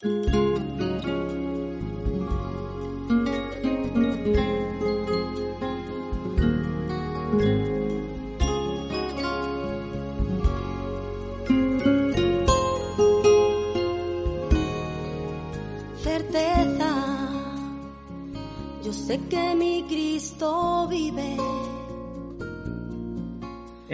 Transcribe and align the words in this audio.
En 0.00 0.22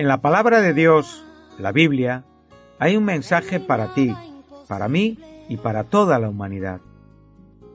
la 0.09 0.21
palabra 0.21 0.61
de 0.61 0.75
Dios, 0.75 1.25
la 1.59 1.73
Biblia, 1.73 2.25
hay 2.79 2.99
un 2.99 3.07
mensaje 3.07 3.59
para 3.59 3.95
ti, 3.95 4.15
para 4.69 4.89
mí 4.89 5.17
y 5.49 5.57
para 5.57 5.85
toda 5.85 6.19
la 6.19 6.29
humanidad. 6.29 6.81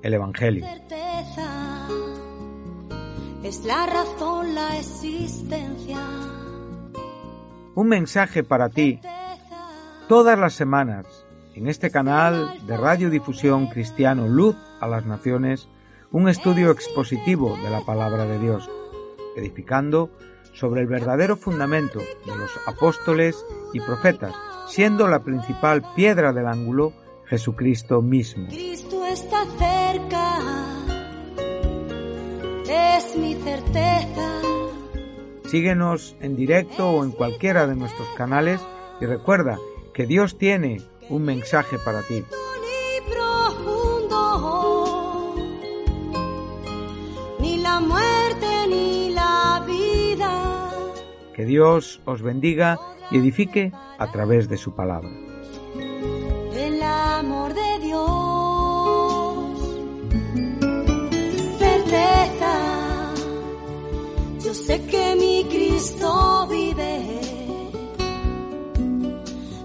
El 0.01 0.13
Evangelio. 0.13 0.65
Certeza, 0.65 1.87
es 3.43 3.65
la 3.65 3.85
razón, 3.85 4.55
la 4.55 4.77
existencia. 4.77 5.97
Un 7.75 7.87
mensaje 7.87 8.43
para 8.43 8.69
ti 8.69 8.99
todas 10.07 10.39
las 10.39 10.53
semanas 10.53 11.05
en 11.53 11.67
este 11.67 11.91
canal 11.91 12.65
de 12.65 12.77
radiodifusión 12.77 13.67
cristiano 13.67 14.27
Luz 14.27 14.55
a 14.79 14.87
las 14.87 15.05
Naciones, 15.05 15.67
un 16.11 16.29
estudio 16.29 16.71
expositivo 16.71 17.57
de 17.57 17.69
la 17.69 17.81
palabra 17.81 18.25
de 18.25 18.39
Dios, 18.39 18.69
edificando 19.35 20.09
sobre 20.53 20.81
el 20.81 20.87
verdadero 20.87 21.35
fundamento 21.35 21.99
de 21.99 22.35
los 22.37 22.49
apóstoles 22.65 23.45
y 23.73 23.81
profetas, 23.81 24.33
siendo 24.67 25.07
la 25.07 25.23
principal 25.23 25.83
piedra 25.95 26.33
del 26.33 26.47
ángulo 26.47 26.93
Jesucristo 27.29 28.01
mismo. 28.01 28.47
Cristo 28.47 29.05
está 29.05 29.45
cerca, 29.45 30.39
es 32.67 33.15
mi 33.15 33.35
certeza. 33.35 34.41
Síguenos 35.45 36.15
en 36.21 36.35
directo 36.35 36.89
o 36.89 37.03
en 37.03 37.11
cualquiera 37.11 37.67
de 37.67 37.75
nuestros 37.75 38.07
canales 38.17 38.59
y 38.99 39.05
recuerda 39.05 39.59
que 39.93 40.07
Dios 40.07 40.39
tiene 40.39 40.81
un 41.07 41.23
mensaje 41.23 41.77
para 41.77 42.01
ti. 42.01 42.23
Que 51.35 51.45
Dios 51.45 52.01
os 52.05 52.21
bendiga 52.21 52.79
y 53.11 53.17
edifique 53.17 53.71
a 53.97 54.11
través 54.11 54.49
de 54.49 54.57
su 54.57 54.75
palabra. 54.75 55.28
Sé 64.69 64.85
que 64.85 65.15
mi 65.15 65.45
Cristo 65.45 66.47
vive, 66.47 67.21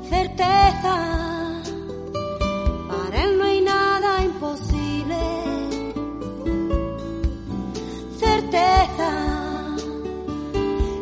certeza, 0.08 0.96
para 2.88 3.24
Él 3.24 3.36
no 3.36 3.44
hay 3.44 3.60
nada 3.60 4.24
imposible, 4.24 5.20
certeza, 8.18 9.10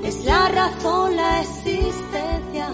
es 0.02 0.24
la 0.24 0.48
razón, 0.48 1.14
la 1.14 1.40
existencia. 1.42 2.68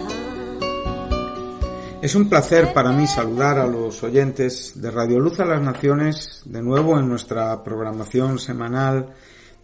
Es 2.01 2.15
un 2.15 2.31
placer 2.31 2.73
para 2.73 2.91
mí 2.91 3.07
saludar 3.07 3.59
a 3.59 3.67
los 3.67 4.03
oyentes 4.03 4.81
de 4.81 4.91
Radio 4.91 5.21
Luz 5.21 5.41
a 5.41 5.45
las 5.45 5.61
Naciones 5.61 6.41
de 6.47 6.63
nuevo 6.63 6.99
en 6.99 7.07
nuestra 7.07 7.63
programación 7.63 8.39
semanal 8.39 9.13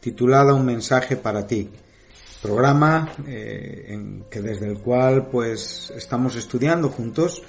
titulada 0.05 0.53
Un 0.53 0.67
mensaje 0.67 1.17
para 1.17 1.47
ti. 1.47 1.71
Programa 2.43 3.11
eh, 3.27 3.87
en 3.89 4.25
que 4.31 4.43
desde 4.43 4.67
el 4.67 4.79
cual 4.81 5.29
pues 5.31 5.91
estamos 5.97 6.37
estudiando 6.37 6.91
juntos 6.91 7.41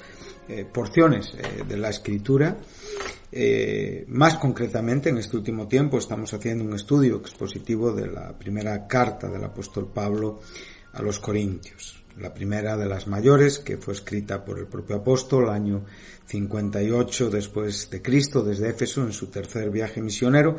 eh, 0.48 0.64
porciones 0.64 1.34
eh, 1.34 1.64
de 1.68 1.76
la 1.76 1.90
escritura. 1.90 2.56
Eh, 3.30 4.06
más 4.08 4.36
concretamente, 4.36 5.10
en 5.10 5.18
este 5.18 5.36
último 5.36 5.68
tiempo 5.68 5.98
estamos 5.98 6.32
haciendo 6.32 6.64
un 6.64 6.74
estudio 6.74 7.16
expositivo 7.16 7.92
de 7.92 8.06
la 8.06 8.32
primera 8.32 8.86
carta 8.86 9.28
del 9.28 9.44
apóstol 9.44 9.90
Pablo 9.92 10.40
a 10.94 11.02
los 11.02 11.18
Corintios 11.18 12.05
la 12.18 12.32
primera 12.32 12.76
de 12.76 12.86
las 12.86 13.06
mayores, 13.06 13.58
que 13.58 13.76
fue 13.76 13.94
escrita 13.94 14.44
por 14.44 14.58
el 14.58 14.66
propio 14.66 14.96
apóstol, 14.96 15.50
año 15.50 15.84
58 16.26 17.30
después 17.30 17.90
de 17.90 18.00
Cristo, 18.00 18.42
desde 18.42 18.70
Éfeso, 18.70 19.02
en 19.02 19.12
su 19.12 19.26
tercer 19.26 19.70
viaje 19.70 20.00
misionero, 20.00 20.56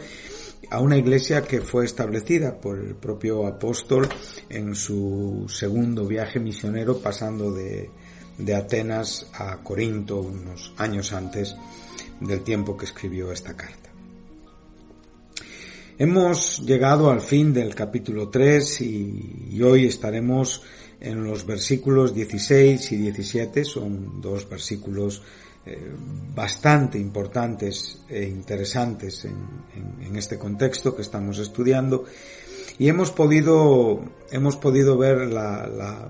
a 0.69 0.79
una 0.79 0.97
iglesia 0.97 1.41
que 1.41 1.61
fue 1.61 1.85
establecida 1.85 2.59
por 2.59 2.77
el 2.77 2.95
propio 2.95 3.47
apóstol 3.47 4.07
en 4.49 4.75
su 4.75 5.45
segundo 5.49 6.05
viaje 6.05 6.39
misionero, 6.39 6.99
pasando 6.99 7.51
de, 7.51 7.89
de 8.37 8.55
Atenas 8.55 9.27
a 9.33 9.57
Corinto 9.63 10.21
unos 10.21 10.73
años 10.77 11.11
antes 11.11 11.55
del 12.19 12.41
tiempo 12.41 12.77
que 12.77 12.85
escribió 12.85 13.31
esta 13.31 13.55
carta. 13.55 13.87
Hemos 15.99 16.59
llegado 16.59 17.09
al 17.09 17.21
fin 17.21 17.51
del 17.53 17.73
capítulo 17.73 18.29
3 18.29 18.81
y, 18.81 19.47
y 19.53 19.61
hoy 19.63 19.87
estaremos 19.87 20.61
en 20.99 21.23
los 21.23 21.45
versículos 21.45 22.13
16 22.13 22.91
y 22.91 22.97
17, 22.97 23.63
son 23.63 24.21
dos 24.21 24.49
versículos 24.49 25.21
eh, 25.65 25.91
bastante 26.33 26.97
importantes 26.97 27.99
e 28.07 28.23
interesantes 28.23 29.25
en, 29.25 30.15
este 30.15 30.37
contexto 30.39 30.95
que 30.95 31.03
estamos 31.03 31.37
estudiando 31.37 32.05
y 32.79 32.87
hemos 32.87 33.11
podido, 33.11 34.01
hemos 34.31 34.55
podido 34.55 34.97
ver 34.97 35.27
la, 35.27 35.67
la, 35.67 36.09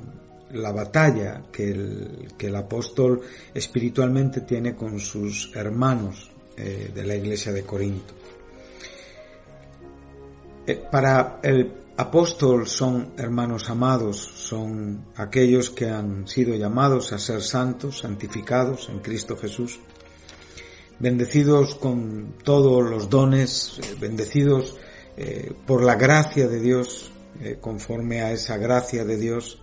la 0.52 0.72
batalla 0.72 1.44
que 1.52 1.72
el, 1.72 2.28
que 2.38 2.48
el, 2.48 2.56
apóstol 2.56 3.22
espiritualmente 3.54 4.42
tiene 4.42 4.76
con 4.76 5.00
sus 5.00 5.52
hermanos 5.56 6.32
eh, 6.56 6.92
de 6.94 7.04
la 7.04 7.16
iglesia 7.16 7.52
de 7.52 7.64
Corinto. 7.64 8.14
Eh, 10.68 10.76
para 10.92 11.40
el 11.42 11.72
apóstol 11.98 12.68
son 12.68 13.14
hermanos 13.18 13.70
amados, 13.70 14.37
son 14.48 15.06
aquellos 15.18 15.70
que 15.70 15.90
han 15.90 16.26
sido 16.26 16.56
llamados 16.56 17.12
a 17.12 17.20
ser 17.20 17.42
santos, 17.42 18.00
santificados 18.00 18.88
en 18.90 19.00
Cristo 19.00 19.36
Jesús, 19.36 19.80
bendecidos 21.00 21.76
con 21.76 22.36
todos 22.44 22.90
los 22.90 23.10
dones, 23.10 23.78
eh, 23.84 23.96
bendecidos 24.00 24.78
eh, 25.18 25.54
por 25.66 25.84
la 25.84 25.96
gracia 25.96 26.48
de 26.48 26.62
Dios, 26.62 27.12
eh, 27.42 27.58
conforme 27.60 28.22
a 28.22 28.32
esa 28.32 28.58
gracia 28.58 29.04
de 29.04 29.18
Dios, 29.18 29.62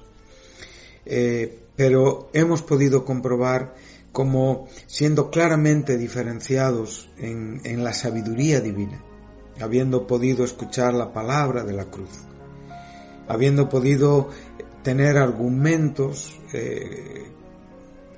pero 1.76 2.30
hemos 2.32 2.62
podido 2.62 3.04
comprobar 3.04 3.74
como 4.10 4.68
siendo 4.86 5.30
claramente 5.30 5.98
diferenciados 5.98 7.10
en, 7.18 7.60
en 7.64 7.84
la 7.84 7.92
sabiduría 7.92 8.60
divina, 8.60 9.04
habiendo 9.60 10.06
podido 10.06 10.44
escuchar 10.44 10.94
la 10.94 11.12
palabra 11.12 11.62
de 11.62 11.74
la 11.74 11.84
cruz, 11.84 12.08
habiendo 13.28 13.68
podido 13.68 14.30
tener 14.84 15.16
argumentos 15.16 16.38
eh, 16.52 17.24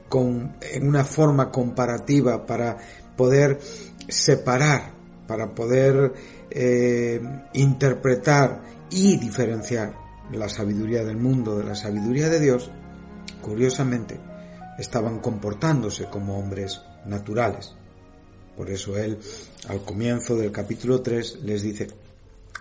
con, 0.08 0.56
en 0.60 0.86
una 0.86 1.04
forma 1.04 1.50
comparativa 1.50 2.44
para 2.44 2.76
poder 3.16 3.58
separar, 4.08 4.92
para 5.26 5.54
poder 5.54 6.12
eh, 6.50 7.20
interpretar 7.54 8.62
y 8.90 9.16
diferenciar 9.16 9.94
la 10.32 10.48
sabiduría 10.48 11.04
del 11.04 11.16
mundo 11.16 11.56
de 11.56 11.64
la 11.64 11.76
sabiduría 11.76 12.28
de 12.28 12.40
Dios, 12.40 12.70
curiosamente, 13.40 14.18
estaban 14.76 15.20
comportándose 15.20 16.06
como 16.06 16.36
hombres 16.36 16.82
naturales. 17.06 17.74
Por 18.56 18.70
eso 18.70 18.96
él, 18.96 19.18
al 19.68 19.84
comienzo 19.84 20.34
del 20.34 20.50
capítulo 20.50 21.00
3, 21.00 21.40
les 21.44 21.62
dice 21.62 21.88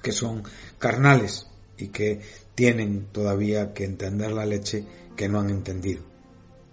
que 0.01 0.12
son 0.12 0.44
carnales 0.77 1.47
y 1.77 1.88
que 1.88 2.21
tienen 2.55 3.07
todavía 3.11 3.73
que 3.73 3.83
entender 3.83 4.31
la 4.31 4.45
leche 4.45 4.85
que 5.15 5.29
no 5.29 5.39
han 5.39 5.49
entendido. 5.49 6.01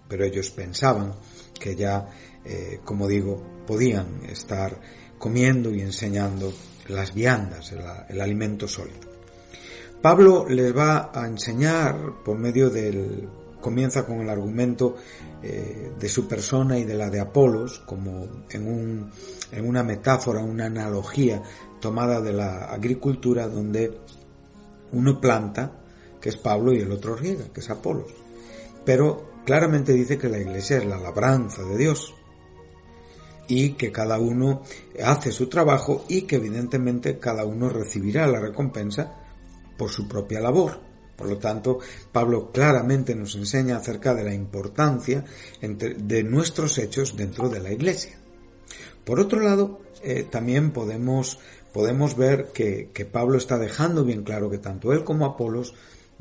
Pero 0.07 0.25
ellos 0.25 0.49
pensaban 0.49 1.13
que 1.59 1.75
ya, 1.75 2.09
eh, 2.45 2.79
como 2.83 3.07
digo, 3.07 3.43
podían 3.67 4.25
estar 4.25 4.79
comiendo 5.17 5.71
y 5.71 5.81
enseñando 5.81 6.53
las 6.87 7.13
viandas, 7.13 7.73
el, 8.09 8.19
alimento 8.19 8.67
sólido. 8.67 9.13
Pablo 10.01 10.45
les 10.49 10.75
va 10.75 11.11
a 11.13 11.25
enseñar 11.25 12.23
por 12.25 12.37
medio 12.37 12.69
del 12.69 13.29
comienza 13.61 14.05
con 14.05 14.19
el 14.19 14.29
argumento 14.29 14.97
eh, 15.41 15.93
de 15.97 16.09
su 16.09 16.27
persona 16.27 16.77
y 16.77 16.83
de 16.83 16.95
la 16.95 17.09
de 17.09 17.21
Apolos, 17.21 17.79
como 17.85 18.43
en, 18.49 18.67
un, 18.67 19.09
en 19.53 19.65
una 19.65 19.83
metáfora, 19.83 20.41
una 20.41 20.65
analogía 20.65 21.41
tomada 21.79 22.19
de 22.19 22.33
la 22.33 22.65
agricultura, 22.65 23.47
donde 23.47 23.99
uno 24.93 25.19
planta, 25.19 25.83
que 26.21 26.29
es 26.29 26.37
Pablo, 26.37 26.73
y 26.73 26.79
el 26.79 26.91
otro 26.91 27.15
riega, 27.15 27.45
que 27.53 27.59
es 27.59 27.69
Apolos. 27.69 28.13
Pero 28.85 29.33
claramente 29.45 29.93
dice 29.93 30.17
que 30.17 30.29
la 30.29 30.39
iglesia 30.39 30.77
es 30.77 30.85
la 30.85 30.97
labranza 30.97 31.63
de 31.63 31.77
Dios. 31.77 32.13
y 33.45 33.73
que 33.73 33.91
cada 33.91 34.19
uno 34.19 34.63
hace 35.03 35.33
su 35.33 35.49
trabajo 35.49 36.05
y 36.07 36.21
que 36.21 36.37
evidentemente 36.37 37.19
cada 37.19 37.43
uno 37.43 37.67
recibirá 37.67 38.25
la 38.25 38.39
recompensa 38.39 39.11
por 39.77 39.89
su 39.89 40.07
propia 40.07 40.39
labor. 40.39 40.79
Por 41.15 41.27
lo 41.27 41.37
tanto, 41.37 41.79
Pablo 42.11 42.51
claramente 42.51 43.15
nos 43.15 43.35
enseña 43.35 43.77
acerca 43.77 44.13
de 44.15 44.23
la 44.23 44.33
importancia 44.33 45.23
de 45.61 46.23
nuestros 46.23 46.77
hechos 46.77 47.15
dentro 47.15 47.49
de 47.49 47.59
la 47.59 47.71
Iglesia. 47.71 48.17
Por 49.03 49.19
otro 49.19 49.39
lado, 49.39 49.81
eh, 50.01 50.25
también 50.29 50.71
podemos, 50.71 51.39
podemos 51.73 52.15
ver 52.15 52.51
que, 52.53 53.09
Pablo 53.11 53.37
está 53.37 53.57
dejando 53.57 54.05
bien 54.05 54.23
claro 54.23 54.49
que 54.49 54.59
tanto 54.59 54.93
él 54.93 55.03
como 55.03 55.25
Apolos 55.25 55.73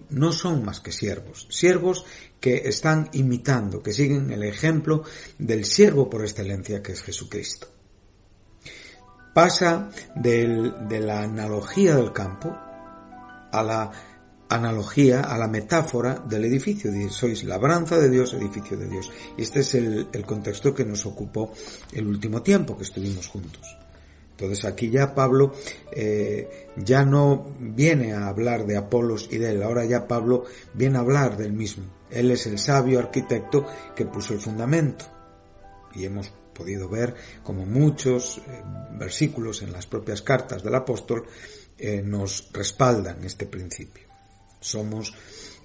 no 0.08 0.32
son 0.32 0.64
más 0.64 0.80
que 0.80 0.90
siervos, 0.90 1.46
siervos 1.50 2.04
que 2.40 2.62
están 2.64 3.10
imitando, 3.12 3.82
que 3.82 3.92
siguen 3.92 4.32
el 4.32 4.42
ejemplo 4.42 5.04
del 5.38 5.64
siervo 5.64 6.10
por 6.10 6.22
excelencia 6.22 6.82
que 6.82 6.92
es 6.92 7.02
Jesucristo. 7.02 7.68
Pasa 9.34 9.90
de 10.16 11.00
la 11.00 11.22
analogía 11.22 11.94
del 11.96 12.12
campo 12.12 12.56
a 13.52 13.62
la 13.62 13.90
analogía, 14.48 15.20
a 15.20 15.38
la 15.38 15.48
metáfora 15.48 16.14
del 16.14 16.44
edificio. 16.44 16.90
Sois 17.10 17.44
labranza 17.44 17.98
de 17.98 18.10
Dios, 18.10 18.34
edificio 18.34 18.76
de 18.76 18.88
Dios. 18.88 19.10
Y 19.38 19.42
este 19.42 19.60
es 19.60 19.74
el 19.74 20.24
contexto 20.26 20.74
que 20.74 20.84
nos 20.84 21.06
ocupó 21.06 21.52
el 21.92 22.06
último 22.06 22.42
tiempo 22.42 22.76
que 22.76 22.84
estuvimos 22.84 23.28
juntos. 23.28 23.81
Entonces 24.32 24.64
aquí 24.64 24.90
ya 24.90 25.14
Pablo 25.14 25.54
eh, 25.92 26.68
ya 26.76 27.04
no 27.04 27.54
viene 27.58 28.12
a 28.12 28.28
hablar 28.28 28.66
de 28.66 28.76
Apolos 28.76 29.28
y 29.30 29.38
de 29.38 29.52
él, 29.52 29.62
ahora 29.62 29.84
ya 29.84 30.08
Pablo 30.08 30.44
viene 30.74 30.98
a 30.98 31.00
hablar 31.00 31.36
del 31.36 31.52
mismo. 31.52 31.84
Él 32.10 32.30
es 32.30 32.46
el 32.46 32.58
sabio 32.58 32.98
arquitecto 32.98 33.66
que 33.94 34.06
puso 34.06 34.34
el 34.34 34.40
fundamento. 34.40 35.04
Y 35.94 36.04
hemos 36.04 36.32
podido 36.52 36.88
ver 36.88 37.14
como 37.42 37.66
muchos 37.66 38.38
eh, 38.38 38.62
versículos 38.98 39.62
en 39.62 39.72
las 39.72 39.86
propias 39.86 40.22
cartas 40.22 40.62
del 40.62 40.74
apóstol 40.74 41.26
eh, 41.78 42.02
nos 42.02 42.50
respaldan 42.52 43.24
este 43.24 43.46
principio. 43.46 44.06
Somos 44.60 45.14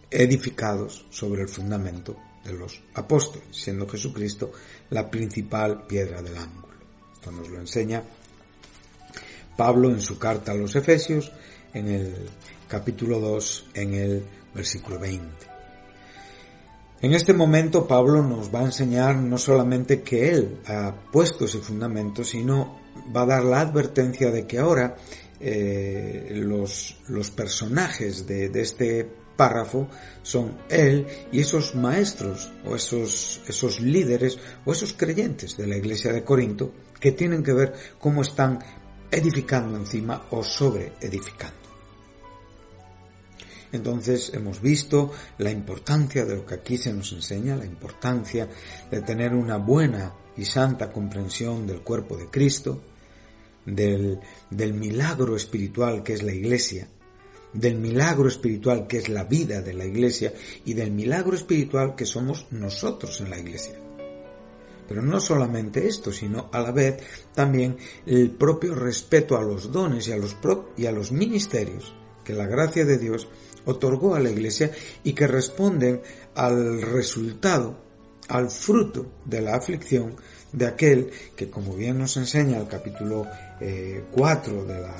edificados 0.09 1.05
sobre 1.09 1.41
el 1.41 1.49
fundamento 1.49 2.17
de 2.43 2.53
los 2.53 2.81
apóstoles, 2.93 3.47
siendo 3.51 3.87
Jesucristo 3.87 4.51
la 4.89 5.09
principal 5.09 5.85
piedra 5.85 6.21
del 6.21 6.37
ángulo. 6.37 6.67
Esto 7.13 7.31
nos 7.31 7.49
lo 7.49 7.59
enseña 7.59 8.03
Pablo 9.57 9.89
en 9.89 9.99
su 9.99 10.17
carta 10.17 10.51
a 10.51 10.55
los 10.55 10.75
Efesios, 10.75 11.31
en 11.73 11.87
el 11.87 12.15
capítulo 12.67 13.19
2, 13.19 13.67
en 13.73 13.93
el 13.93 14.23
versículo 14.53 14.99
20. 14.99 15.57
En 16.99 17.13
este 17.13 17.33
momento 17.33 17.87
Pablo 17.87 18.23
nos 18.23 18.53
va 18.53 18.61
a 18.61 18.65
enseñar 18.65 19.17
no 19.17 19.37
solamente 19.37 20.01
que 20.01 20.29
él 20.29 20.59
ha 20.65 20.95
puesto 21.11 21.45
ese 21.45 21.59
fundamento, 21.59 22.23
sino 22.23 22.79
va 23.15 23.21
a 23.21 23.25
dar 23.27 23.43
la 23.43 23.61
advertencia 23.61 24.31
de 24.31 24.47
que 24.47 24.57
ahora 24.57 24.95
eh, 25.39 26.31
los, 26.33 26.97
los, 27.07 27.29
personajes 27.29 28.25
de, 28.25 28.49
de, 28.49 28.61
este 28.61 29.07
párrafo 29.35 29.87
son 30.23 30.57
él 30.69 31.05
y 31.31 31.41
esos 31.41 31.75
maestros 31.75 32.51
o 32.65 32.75
esos, 32.75 33.41
esos 33.47 33.79
líderes 33.79 34.39
o 34.65 34.71
esos 34.71 34.93
creyentes 34.93 35.55
de 35.55 35.67
la 35.67 35.77
iglesia 35.77 36.11
de 36.11 36.23
Corinto 36.23 36.73
que 36.99 37.11
tienen 37.11 37.43
que 37.43 37.53
ver 37.53 37.73
cómo 37.99 38.23
están 38.23 38.57
edificando 39.11 39.77
encima 39.77 40.25
o 40.31 40.43
sobre 40.43 40.93
edificando. 41.01 41.67
Entonces 43.71 44.31
hemos 44.33 44.61
visto 44.61 45.11
la 45.37 45.51
importancia 45.51 46.25
de 46.25 46.35
lo 46.35 46.45
que 46.45 46.55
aquí 46.55 46.77
se 46.77 46.93
nos 46.93 47.11
enseña, 47.11 47.55
la 47.55 47.65
importancia 47.65 48.47
de 48.89 49.01
tener 49.01 49.33
una 49.33 49.57
buena 49.57 50.13
y 50.37 50.45
santa 50.45 50.91
comprensión 50.91 51.67
del 51.67 51.81
cuerpo 51.81 52.15
de 52.15 52.27
Cristo, 52.27 52.81
del, 53.65 54.19
del 54.49 54.73
milagro 54.73 55.35
espiritual 55.35 56.01
que 56.01 56.13
es 56.13 56.23
la 56.23 56.33
iglesia, 56.33 56.87
del 57.51 57.75
milagro 57.75 58.29
espiritual 58.29 58.87
que 58.87 58.97
es 58.99 59.09
la 59.09 59.25
vida 59.25 59.61
de 59.61 59.73
la 59.73 59.85
iglesia 59.85 60.33
y 60.63 60.73
del 60.73 60.91
milagro 60.91 61.35
espiritual 61.35 61.95
que 61.95 62.05
somos 62.05 62.47
nosotros 62.51 63.19
en 63.19 63.29
la 63.29 63.39
iglesia. 63.39 63.86
Pero 64.87 65.01
no 65.01 65.19
solamente 65.19 65.87
esto, 65.87 66.11
sino 66.11 66.49
a 66.51 66.61
la 66.61 66.71
vez 66.71 66.97
también 67.33 67.77
el 68.05 68.31
propio 68.31 68.73
respeto 68.73 69.37
a 69.37 69.43
los 69.43 69.71
dones 69.71 70.07
y 70.07 70.13
a 70.13 70.17
los, 70.17 70.37
y 70.77 70.85
a 70.85 70.91
los 70.91 71.11
ministerios 71.11 71.93
que 72.23 72.33
la 72.33 72.45
gracia 72.45 72.85
de 72.85 72.97
Dios 72.97 73.27
otorgó 73.65 74.15
a 74.15 74.19
la 74.19 74.29
Iglesia 74.29 74.71
y 75.03 75.13
que 75.13 75.27
responden 75.27 76.01
al 76.35 76.81
resultado, 76.81 77.77
al 78.27 78.49
fruto 78.49 79.05
de 79.25 79.41
la 79.41 79.55
aflicción 79.55 80.15
de 80.51 80.65
aquel 80.65 81.11
que, 81.35 81.49
como 81.49 81.75
bien 81.75 81.97
nos 81.97 82.17
enseña 82.17 82.57
el 82.57 82.67
capítulo 82.67 83.27
4 83.59 83.59
eh, 83.59 84.65
de, 84.65 84.81
la, 84.81 84.95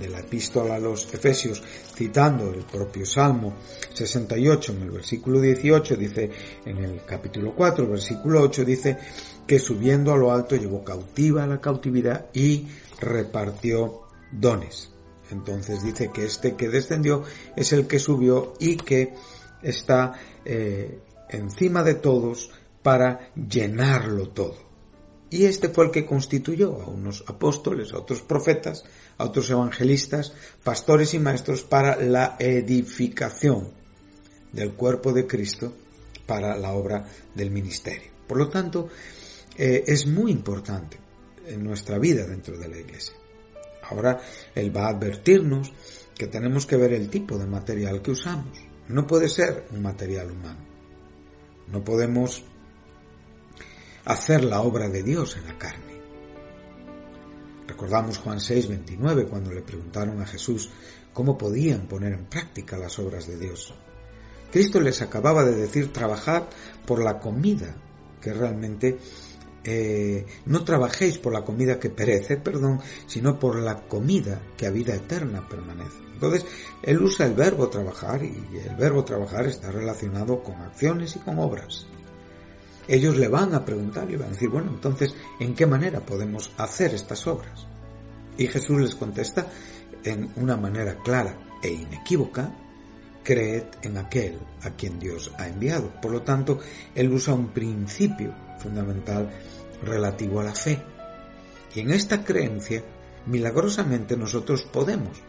de 0.00 0.08
la 0.08 0.18
epístola 0.20 0.74
a 0.74 0.78
los 0.78 1.12
Efesios, 1.12 1.62
citando 1.94 2.52
el 2.52 2.64
propio 2.64 3.06
Salmo 3.06 3.54
68 3.94 4.72
en 4.72 4.82
el 4.82 4.90
versículo 4.90 5.40
18, 5.40 5.96
dice 5.96 6.30
en 6.64 6.78
el 6.78 7.04
capítulo 7.04 7.54
4, 7.54 7.88
versículo 7.88 8.42
8, 8.42 8.64
dice 8.64 8.98
que 9.46 9.58
subiendo 9.58 10.12
a 10.12 10.16
lo 10.16 10.32
alto 10.32 10.56
llevó 10.56 10.84
cautiva 10.84 11.46
la 11.46 11.60
cautividad 11.60 12.26
y 12.32 12.68
repartió 13.00 14.02
dones. 14.30 14.90
Entonces 15.30 15.82
dice 15.82 16.10
que 16.12 16.26
este 16.26 16.56
que 16.56 16.68
descendió 16.68 17.22
es 17.56 17.72
el 17.72 17.86
que 17.86 17.98
subió 17.98 18.54
y 18.58 18.76
que 18.76 19.14
está 19.62 20.14
eh, 20.44 21.00
encima 21.28 21.82
de 21.82 21.94
todos 21.94 22.50
para 22.82 23.32
llenarlo 23.34 24.30
todo. 24.30 24.69
Y 25.30 25.44
este 25.44 25.68
fue 25.68 25.84
el 25.86 25.90
que 25.92 26.04
constituyó 26.04 26.82
a 26.82 26.88
unos 26.88 27.24
apóstoles, 27.26 27.92
a 27.92 27.98
otros 27.98 28.20
profetas, 28.22 28.84
a 29.16 29.24
otros 29.24 29.48
evangelistas, 29.50 30.32
pastores 30.64 31.14
y 31.14 31.20
maestros 31.20 31.62
para 31.62 31.96
la 31.96 32.36
edificación 32.38 33.72
del 34.52 34.74
cuerpo 34.74 35.12
de 35.12 35.26
Cristo 35.26 35.72
para 36.26 36.56
la 36.56 36.72
obra 36.72 37.04
del 37.34 37.50
ministerio. 37.52 38.10
Por 38.26 38.38
lo 38.38 38.48
tanto, 38.48 38.88
eh, 39.56 39.84
es 39.86 40.06
muy 40.06 40.32
importante 40.32 40.98
en 41.46 41.62
nuestra 41.62 41.98
vida 41.98 42.26
dentro 42.26 42.58
de 42.58 42.68
la 42.68 42.78
iglesia. 42.78 43.14
Ahora 43.88 44.20
Él 44.54 44.76
va 44.76 44.86
a 44.86 44.90
advertirnos 44.90 45.72
que 46.16 46.26
tenemos 46.26 46.66
que 46.66 46.76
ver 46.76 46.92
el 46.92 47.08
tipo 47.08 47.38
de 47.38 47.46
material 47.46 48.02
que 48.02 48.10
usamos. 48.10 48.58
No 48.88 49.06
puede 49.06 49.28
ser 49.28 49.66
un 49.70 49.82
material 49.82 50.30
humano. 50.30 50.60
No 51.68 51.84
podemos 51.84 52.44
hacer 54.04 54.44
la 54.44 54.62
obra 54.62 54.88
de 54.88 55.02
Dios 55.02 55.36
en 55.36 55.46
la 55.46 55.58
carne. 55.58 56.00
Recordamos 57.66 58.18
Juan 58.18 58.40
6, 58.40 58.68
29 58.68 59.26
cuando 59.26 59.52
le 59.52 59.62
preguntaron 59.62 60.20
a 60.20 60.26
Jesús 60.26 60.70
cómo 61.12 61.38
podían 61.38 61.86
poner 61.86 62.12
en 62.12 62.26
práctica 62.26 62.76
las 62.76 62.98
obras 62.98 63.26
de 63.26 63.38
Dios. 63.38 63.74
Cristo 64.50 64.80
les 64.80 65.00
acababa 65.02 65.44
de 65.44 65.54
decir 65.54 65.92
trabajar 65.92 66.48
por 66.84 67.02
la 67.02 67.18
comida, 67.18 67.76
que 68.20 68.32
realmente 68.32 68.98
eh, 69.62 70.26
no 70.46 70.64
trabajéis 70.64 71.18
por 71.18 71.32
la 71.32 71.44
comida 71.44 71.78
que 71.78 71.90
perece, 71.90 72.36
perdón, 72.36 72.80
sino 73.06 73.38
por 73.38 73.60
la 73.60 73.82
comida 73.86 74.40
que 74.56 74.66
a 74.66 74.70
vida 74.70 74.94
eterna 74.94 75.46
permanece. 75.48 75.98
Entonces, 76.12 76.44
él 76.82 77.00
usa 77.00 77.26
el 77.26 77.34
verbo 77.34 77.68
trabajar 77.68 78.24
y 78.24 78.58
el 78.66 78.76
verbo 78.76 79.04
trabajar 79.04 79.46
está 79.46 79.70
relacionado 79.70 80.42
con 80.42 80.56
acciones 80.56 81.14
y 81.16 81.20
con 81.20 81.38
obras 81.38 81.86
ellos 82.90 83.16
le 83.16 83.28
van 83.28 83.54
a 83.54 83.64
preguntar 83.64 84.10
y 84.10 84.16
van 84.16 84.28
a 84.28 84.32
decir, 84.32 84.48
bueno, 84.48 84.70
entonces, 84.70 85.14
¿en 85.38 85.54
qué 85.54 85.64
manera 85.64 86.00
podemos 86.00 86.50
hacer 86.56 86.92
estas 86.92 87.24
obras? 87.28 87.66
Y 88.36 88.48
Jesús 88.48 88.80
les 88.80 88.96
contesta 88.96 89.46
en 90.02 90.28
una 90.34 90.56
manera 90.56 90.96
clara 90.96 91.38
e 91.62 91.70
inequívoca, 91.70 92.52
creed 93.22 93.64
en 93.82 93.96
aquel 93.96 94.40
a 94.62 94.70
quien 94.70 94.98
Dios 94.98 95.30
ha 95.38 95.46
enviado. 95.46 95.92
Por 96.00 96.10
lo 96.10 96.22
tanto, 96.22 96.58
él 96.96 97.12
usa 97.12 97.32
un 97.32 97.50
principio 97.52 98.34
fundamental 98.58 99.30
relativo 99.84 100.40
a 100.40 100.44
la 100.44 100.54
fe. 100.54 100.82
Y 101.76 101.80
en 101.80 101.92
esta 101.92 102.24
creencia, 102.24 102.82
milagrosamente 103.26 104.16
nosotros 104.16 104.64
podemos 104.64 105.22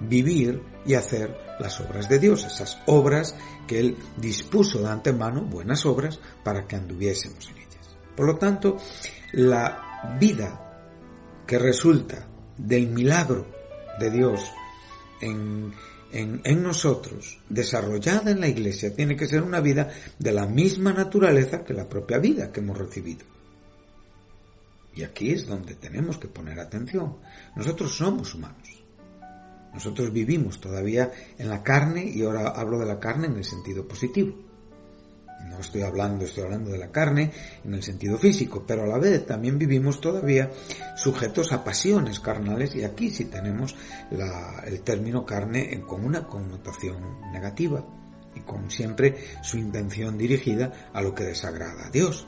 vivir 0.00 0.62
y 0.86 0.94
hacer 0.94 1.36
las 1.58 1.80
obras 1.80 2.08
de 2.08 2.18
Dios, 2.18 2.44
esas 2.44 2.78
obras 2.86 3.34
que 3.66 3.78
Él 3.78 3.96
dispuso 4.16 4.80
de 4.80 4.88
antemano, 4.88 5.42
buenas 5.42 5.84
obras, 5.84 6.18
para 6.42 6.66
que 6.66 6.76
anduviésemos 6.76 7.48
en 7.50 7.58
ellas. 7.58 7.96
Por 8.16 8.26
lo 8.26 8.36
tanto, 8.36 8.76
la 9.32 10.16
vida 10.18 11.42
que 11.46 11.58
resulta 11.58 12.26
del 12.56 12.88
milagro 12.88 13.46
de 13.98 14.10
Dios 14.10 14.40
en, 15.20 15.72
en, 16.12 16.40
en, 16.44 16.62
nosotros, 16.62 17.40
desarrollada 17.48 18.30
en 18.30 18.40
la 18.40 18.48
iglesia, 18.48 18.94
tiene 18.94 19.16
que 19.16 19.26
ser 19.26 19.42
una 19.42 19.60
vida 19.60 19.90
de 20.18 20.32
la 20.32 20.46
misma 20.46 20.92
naturaleza 20.92 21.64
que 21.64 21.74
la 21.74 21.88
propia 21.88 22.18
vida 22.18 22.50
que 22.50 22.60
hemos 22.60 22.78
recibido. 22.78 23.24
Y 24.94 25.02
aquí 25.02 25.30
es 25.30 25.46
donde 25.46 25.74
tenemos 25.74 26.18
que 26.18 26.28
poner 26.28 26.58
atención. 26.58 27.16
Nosotros 27.54 27.94
somos 27.96 28.34
humanos. 28.34 28.69
Nosotros 29.72 30.12
vivimos 30.12 30.60
todavía 30.60 31.10
en 31.38 31.48
la 31.48 31.62
carne 31.62 32.04
y 32.04 32.22
ahora 32.22 32.48
hablo 32.48 32.78
de 32.78 32.86
la 32.86 32.98
carne 32.98 33.26
en 33.26 33.36
el 33.36 33.44
sentido 33.44 33.86
positivo. 33.86 34.34
No 35.48 35.58
estoy 35.58 35.82
hablando, 35.82 36.24
estoy 36.24 36.44
hablando 36.44 36.70
de 36.70 36.78
la 36.78 36.90
carne 36.90 37.32
en 37.64 37.74
el 37.74 37.82
sentido 37.82 38.18
físico, 38.18 38.62
pero 38.66 38.84
a 38.84 38.86
la 38.86 38.98
vez 38.98 39.24
también 39.24 39.58
vivimos 39.58 40.00
todavía 40.00 40.50
sujetos 40.96 41.52
a 41.52 41.64
pasiones 41.64 42.20
carnales 42.20 42.74
y 42.74 42.84
aquí 42.84 43.10
sí 43.10 43.24
tenemos 43.24 43.74
el 44.66 44.80
término 44.82 45.24
carne 45.24 45.82
con 45.86 46.04
una 46.04 46.26
connotación 46.26 47.32
negativa 47.32 47.82
y 48.34 48.40
con 48.40 48.70
siempre 48.70 49.16
su 49.42 49.56
intención 49.56 50.18
dirigida 50.18 50.90
a 50.92 51.00
lo 51.00 51.14
que 51.14 51.24
desagrada 51.24 51.86
a 51.86 51.90
Dios. 51.90 52.26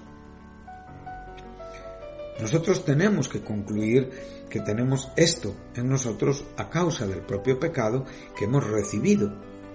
Nosotros 2.41 2.85
tenemos 2.85 3.29
que 3.29 3.43
concluir 3.43 4.11
que 4.49 4.61
tenemos 4.61 5.11
esto 5.17 5.55
en 5.75 5.89
nosotros 5.89 6.45
a 6.57 6.69
causa 6.69 7.07
del 7.07 7.21
propio 7.21 7.59
pecado 7.59 8.05
que 8.37 8.45
hemos 8.45 8.67
recibido 8.67 9.33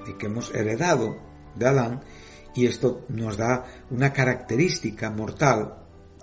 y 0.08 0.14
que 0.14 0.28
hemos 0.28 0.54
heredado 0.54 1.18
de 1.56 1.68
Adán 1.68 2.02
y 2.56 2.66
esto 2.66 3.06
nos 3.10 3.38
da 3.38 3.66
una 3.92 4.12
característica 4.12 5.10
mortal 5.12 5.76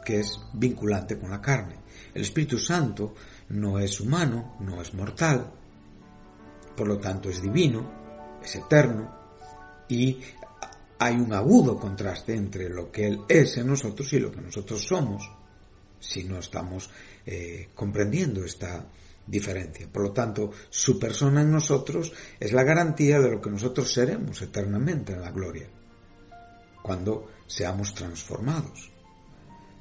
que 0.05 0.21
es 0.21 0.41
vinculante 0.53 1.19
con 1.19 1.31
la 1.31 1.41
carne. 1.41 1.77
El 2.13 2.23
Espíritu 2.23 2.59
Santo 2.59 3.15
no 3.51 3.79
es 3.79 4.01
humano, 4.01 4.57
no 4.61 4.83
es 4.83 4.93
mortal, 4.95 5.51
por 6.77 6.89
lo 6.89 6.99
tanto 6.99 7.31
es 7.31 7.41
divino, 7.41 8.39
es 8.43 8.57
eterno 8.57 9.15
y 9.89 10.21
hay 10.99 11.15
un 11.15 11.33
agudo 11.33 11.79
contraste 11.79 12.35
entre 12.35 12.69
lo 12.69 12.91
que 12.91 13.07
Él 13.07 13.21
es 13.29 13.57
en 13.57 13.69
nosotros 13.69 14.13
y 14.13 14.19
lo 14.19 14.31
que 14.31 14.41
nosotros 14.41 14.85
somos 14.85 15.31
si 16.05 16.25
no 16.25 16.39
estamos 16.39 16.91
eh, 17.27 17.69
comprendiendo 17.75 18.45
esta 18.45 18.87
diferencia. 19.27 19.89
Por 19.91 20.03
lo 20.03 20.13
tanto, 20.13 20.51
su 20.69 20.99
persona 20.99 21.43
en 21.43 21.51
nosotros 21.51 22.13
es 22.39 22.53
la 22.53 22.65
garantía 22.65 23.21
de 23.21 23.31
lo 23.31 23.41
que 23.41 23.51
nosotros 23.51 23.93
seremos 23.93 24.43
eternamente 24.43 25.15
en 25.15 25.23
la 25.23 25.31
gloria, 25.31 25.67
cuando 26.83 27.31
seamos 27.47 27.95
transformados. 27.95 28.91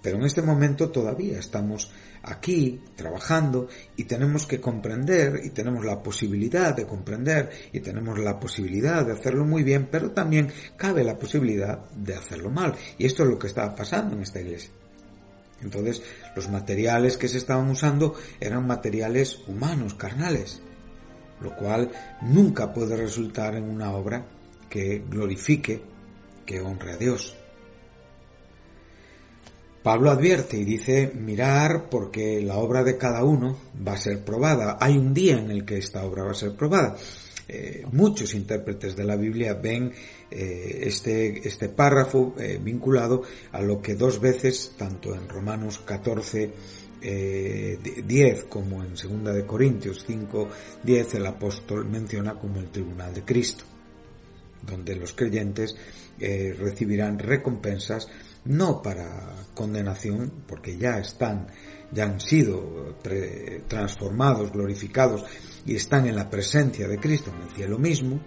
Pero 0.02 0.18
en 0.18 0.24
este 0.24 0.42
momento 0.42 0.90
todavía 0.90 1.40
estamos 1.40 1.90
aquí 2.24 2.82
trabajando 2.96 3.70
y 3.96 4.04
tenemos 4.04 4.46
que 4.46 4.60
comprender 4.60 5.40
y 5.44 5.52
tenemos 5.52 5.86
la 5.86 6.04
posibilidad 6.04 6.76
de 6.76 6.86
comprender 6.86 7.50
y 7.72 7.80
tenemos 7.80 8.20
la 8.20 8.38
posibilidad 8.38 9.06
de 9.06 9.14
hacerlo 9.14 9.46
muy 9.46 9.64
bien, 9.64 9.88
pero 9.90 10.12
también 10.12 10.52
cabe 10.76 11.06
la 11.06 11.18
posibilidad 11.18 11.90
de 11.92 12.16
hacerlo 12.16 12.50
mal. 12.50 12.76
Y 12.98 13.06
esto 13.06 13.24
es 13.24 13.30
lo 13.30 13.40
que 13.40 13.48
está 13.48 13.74
pasando 13.74 14.16
en 14.16 14.24
esta 14.24 14.42
iglesia. 14.42 14.72
Entonces, 15.64 16.04
los 16.36 16.50
materiales 16.50 17.18
que 17.18 17.28
se 17.28 17.38
estaban 17.38 17.70
usando 17.70 18.16
eran 18.40 18.68
materiales 18.68 19.40
humanos, 19.48 19.96
carnales, 19.96 20.62
lo 21.42 21.56
cual 21.56 21.92
nunca 22.22 22.74
puede 22.74 22.96
resultar 22.96 23.56
en 23.56 23.64
una 23.64 23.92
obra 23.92 24.26
que 24.70 25.04
glorifique, 25.10 25.82
que 26.46 26.62
honre 26.62 26.94
a 26.94 26.98
Dios. 26.98 27.36
Pablo 29.84 30.12
advierte 30.12 30.58
y 30.58 30.64
dice, 30.64 31.12
mirar 31.14 31.90
porque 31.90 32.42
la 32.42 32.56
obra 32.56 32.84
de 32.84 32.98
cada 32.98 33.26
uno 33.26 33.58
va 33.86 33.94
a 33.94 33.98
ser 33.98 34.24
probada. 34.24 34.78
Hay 34.80 34.98
un 34.98 35.14
día 35.14 35.38
en 35.38 35.52
el 35.52 35.66
que 35.66 35.78
esta 35.78 36.06
obra 36.06 36.24
va 36.24 36.32
a 36.32 36.36
ser 36.36 36.56
probada. 36.56 36.96
Eh, 37.48 37.86
muchos 37.92 38.34
intérpretes 38.36 38.96
de 38.96 39.04
la 39.04 39.18
Biblia 39.18 39.54
ven 39.54 39.92
eh, 40.32 40.80
este, 40.84 41.46
este 41.46 41.68
párrafo 41.68 42.36
eh, 42.40 42.58
vinculado 42.62 43.24
a 43.52 43.62
lo 43.62 43.82
que 43.82 43.96
dos 43.96 44.22
veces, 44.22 44.74
tanto 44.78 45.14
en 45.14 45.28
Romanos 45.28 45.80
14, 45.80 46.52
10 47.04 48.46
como 48.46 48.82
en 48.82 48.94
2 48.94 49.36
de 49.36 49.46
Corintios 49.46 50.06
5, 50.08 50.48
10, 50.84 51.16
el 51.16 51.26
apóstol 51.26 51.86
menciona 51.86 52.36
como 52.36 52.62
el 52.62 52.70
tribunal 52.70 53.14
de 53.14 53.26
Cristo, 53.26 53.66
donde 54.66 54.96
los 54.96 55.12
creyentes 55.12 55.76
recibirán 56.20 57.20
recompensas 57.20 58.08
no 58.46 58.82
para 58.82 59.36
condenación, 59.54 60.44
porque 60.48 60.78
ya 60.78 61.00
están, 61.00 61.48
ya 61.92 62.06
han 62.06 62.20
sido 62.20 62.96
transformados, 63.68 64.52
glorificados 64.52 65.26
y 65.66 65.76
están 65.76 66.08
en 66.08 66.16
la 66.16 66.30
presencia 66.30 66.88
de 66.88 67.00
Cristo 67.00 67.32
en 67.36 67.48
el 67.48 67.56
cielo 67.56 67.80
mismo, 67.80 68.20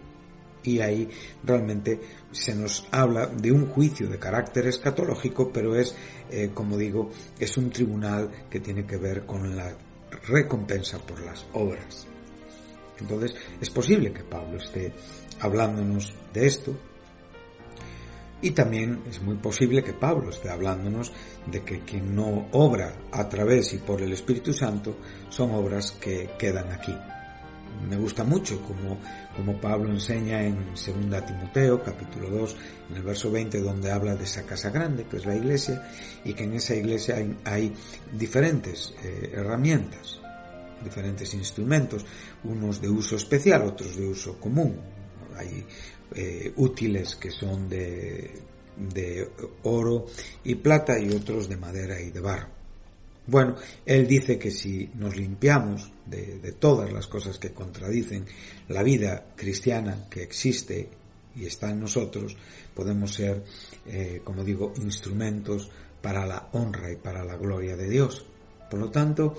y 0.63 0.81
ahí 0.81 1.09
realmente 1.45 2.01
se 2.33 2.55
nos 2.55 2.87
habla 2.91 3.27
de 3.27 3.53
un 3.53 3.67
juicio 3.67 4.09
de 4.09 4.19
carácter 4.19 4.67
escatológico, 4.67 5.53
pero 5.53 5.77
es, 5.77 5.95
eh, 6.31 6.51
como 6.53 6.77
digo, 6.77 7.11
es 7.39 7.57
un 7.57 7.71
tribunal 7.71 8.31
que 8.51 8.61
tiene 8.61 8.85
que 8.85 8.97
ver 8.97 9.25
con 9.25 9.57
la 9.57 9.77
recompensa 10.27 10.99
por 10.99 11.21
las 11.21 11.47
obras. 11.53 12.07
Entonces, 12.99 13.37
es 13.61 13.71
posible 13.71 14.13
que 14.13 14.25
Pablo 14.25 14.59
esté 14.59 14.93
hablándonos 15.41 16.13
de 16.33 16.47
esto, 16.47 16.77
y 18.43 18.51
también 18.51 19.03
es 19.09 19.23
muy 19.23 19.37
posible 19.37 19.83
que 19.83 19.93
Pablo 19.93 20.31
esté 20.31 20.51
hablándonos 20.51 21.13
de 21.47 21.63
que 21.63 21.81
quien 21.81 22.15
no 22.15 22.49
obra 22.53 22.95
a 23.13 23.29
través 23.29 23.73
y 23.73 23.79
por 23.79 24.03
el 24.03 24.13
Espíritu 24.13 24.53
Santo 24.53 24.97
son 25.29 25.53
obras 25.53 25.93
que 25.93 26.31
quedan 26.39 26.71
aquí 26.73 26.95
me 27.89 27.97
gusta 27.97 28.25
mucho 28.25 28.61
como, 28.63 28.99
como 29.37 29.61
Pablo 29.61 29.91
enseña 29.91 30.43
en 30.43 30.57
2 30.71 31.27
Timoteo 31.27 31.83
capítulo 31.83 32.31
2 32.31 32.57
en 32.91 32.97
el 32.97 33.03
verso 33.03 33.31
20 33.31 33.61
donde 33.61 33.91
habla 33.91 34.17
de 34.17 34.25
esa 34.25 34.45
casa 34.45 34.71
grande 34.71 35.05
que 35.05 35.19
es 35.19 35.27
la 35.27 35.37
iglesia 35.37 35.87
y 36.25 36.33
que 36.33 36.45
en 36.45 36.55
esa 36.55 36.75
iglesia 36.75 37.17
hay, 37.45 37.73
diferentes 38.13 38.95
eh, 39.05 39.33
herramientas, 39.35 40.21
diferentes 40.83 41.33
instrumentos, 41.35 42.05
unos 42.45 42.81
de 42.81 42.89
uso 42.89 43.17
especial, 43.17 43.63
otros 43.63 43.97
de 43.97 44.07
uso 44.07 44.39
común. 44.39 44.77
Eh, 46.15 46.53
útiles 46.57 47.17
que 47.17 47.31
son 47.31 47.69
de, 47.69 48.31
de 48.77 49.29
oro 49.65 50.07
y 50.45 50.55
plata 50.57 50.99
y 50.99 51.11
otros 51.11 51.49
de 51.49 51.57
madera 51.57 52.01
y 52.01 52.11
de 52.11 52.21
barro. 52.21 52.57
Bueno, 53.27 53.57
él 53.85 54.07
dice 54.07 54.39
que 54.39 54.53
si 54.53 54.89
nos 54.95 55.17
limpiamos 55.17 55.91
de, 56.07 56.53
todas 56.61 56.93
las 56.93 57.09
cosas 57.09 57.39
que 57.39 57.53
contradicen 57.53 58.25
la 58.69 58.85
vida 58.85 59.33
cristiana 59.35 60.07
que 60.09 60.23
existe 60.23 60.89
y 61.35 61.45
está 61.45 61.71
en 61.71 61.81
nosotros, 61.81 62.37
podemos 62.73 63.13
ser, 63.13 63.43
eh, 63.87 64.21
como 64.23 64.45
digo, 64.45 64.73
instrumentos 64.77 65.69
para 66.01 66.25
la 66.25 66.51
honra 66.53 66.93
y 66.93 66.97
para 66.97 67.25
la 67.25 67.37
gloria 67.37 67.77
de 67.77 67.89
Dios. 67.89 68.25
Por 68.71 68.79
lo 68.79 68.91
tanto, 68.91 69.37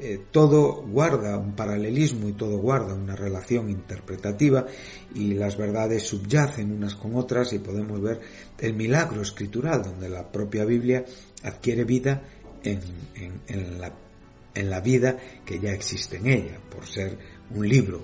eh, 0.00 0.26
todo 0.30 0.82
guarda 0.82 1.36
un 1.38 1.56
paralelismo 1.56 2.28
y 2.28 2.32
todo 2.32 2.58
guarda 2.58 2.94
una 2.94 3.16
relación 3.16 3.68
interpretativa 3.68 4.64
y 5.12 5.34
las 5.34 5.56
verdades 5.56 6.04
subyacen 6.04 6.70
unas 6.70 6.94
con 6.94 7.16
otras 7.16 7.52
y 7.52 7.58
podemos 7.58 8.00
ver 8.00 8.20
el 8.60 8.74
milagro 8.74 9.22
escritural 9.22 9.82
donde 9.82 10.08
la 10.08 10.30
propia 10.30 10.64
Biblia 10.64 11.04
adquiere 11.42 11.82
vida 11.82 12.22
en, 12.62 13.80
la, 13.80 14.80
vida 14.80 15.16
que 15.44 15.58
ya 15.58 15.72
existe 15.72 16.16
en 16.16 16.26
ella, 16.26 16.60
por 16.70 16.86
ser 16.86 17.18
un 17.54 17.68
libro 17.68 18.00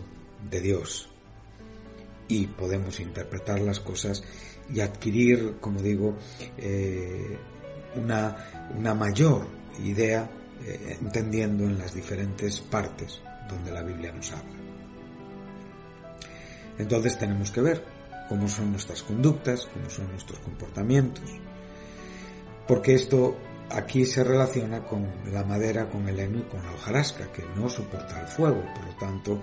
de 0.50 0.60
Dios. 0.60 1.08
Y 2.26 2.46
podemos 2.46 2.98
interpretar 3.00 3.60
las 3.60 3.80
cosas 3.80 4.22
y 4.72 4.80
adquirir, 4.80 5.56
como 5.60 5.80
digo, 5.82 6.16
eh, 6.58 7.36
una, 7.96 8.70
una, 8.76 8.94
mayor 8.94 9.46
idea 9.84 10.28
eh, 10.66 10.98
entendiendo 11.00 11.64
en 11.64 11.78
las 11.78 11.94
diferentes 11.94 12.60
partes 12.60 13.20
donde 13.48 13.70
la 13.70 13.82
Biblia 13.82 14.12
nos 14.12 14.32
habla. 14.32 14.56
Entonces 16.78 17.18
tenemos 17.18 17.50
que 17.50 17.60
ver 17.60 17.84
cómo 18.28 18.48
son 18.48 18.70
nuestras 18.70 19.02
conductas, 19.02 19.66
cómo 19.66 19.90
son 19.90 20.10
nuestros 20.10 20.38
comportamientos, 20.40 21.30
porque 22.66 22.94
esto 22.94 23.36
aquí 23.70 24.04
se 24.06 24.24
relaciona 24.24 24.84
con 24.84 25.06
la 25.30 25.44
madera, 25.44 25.88
con 25.88 26.08
el 26.08 26.18
heno 26.18 26.38
y 26.38 26.42
con 26.42 26.62
la 26.64 26.72
hojarasca, 26.72 27.32
que 27.32 27.44
no 27.56 27.68
soporta 27.68 28.20
el 28.20 28.28
fuego. 28.28 28.62
Por 28.74 28.86
lo 28.86 28.94
tanto, 28.94 29.40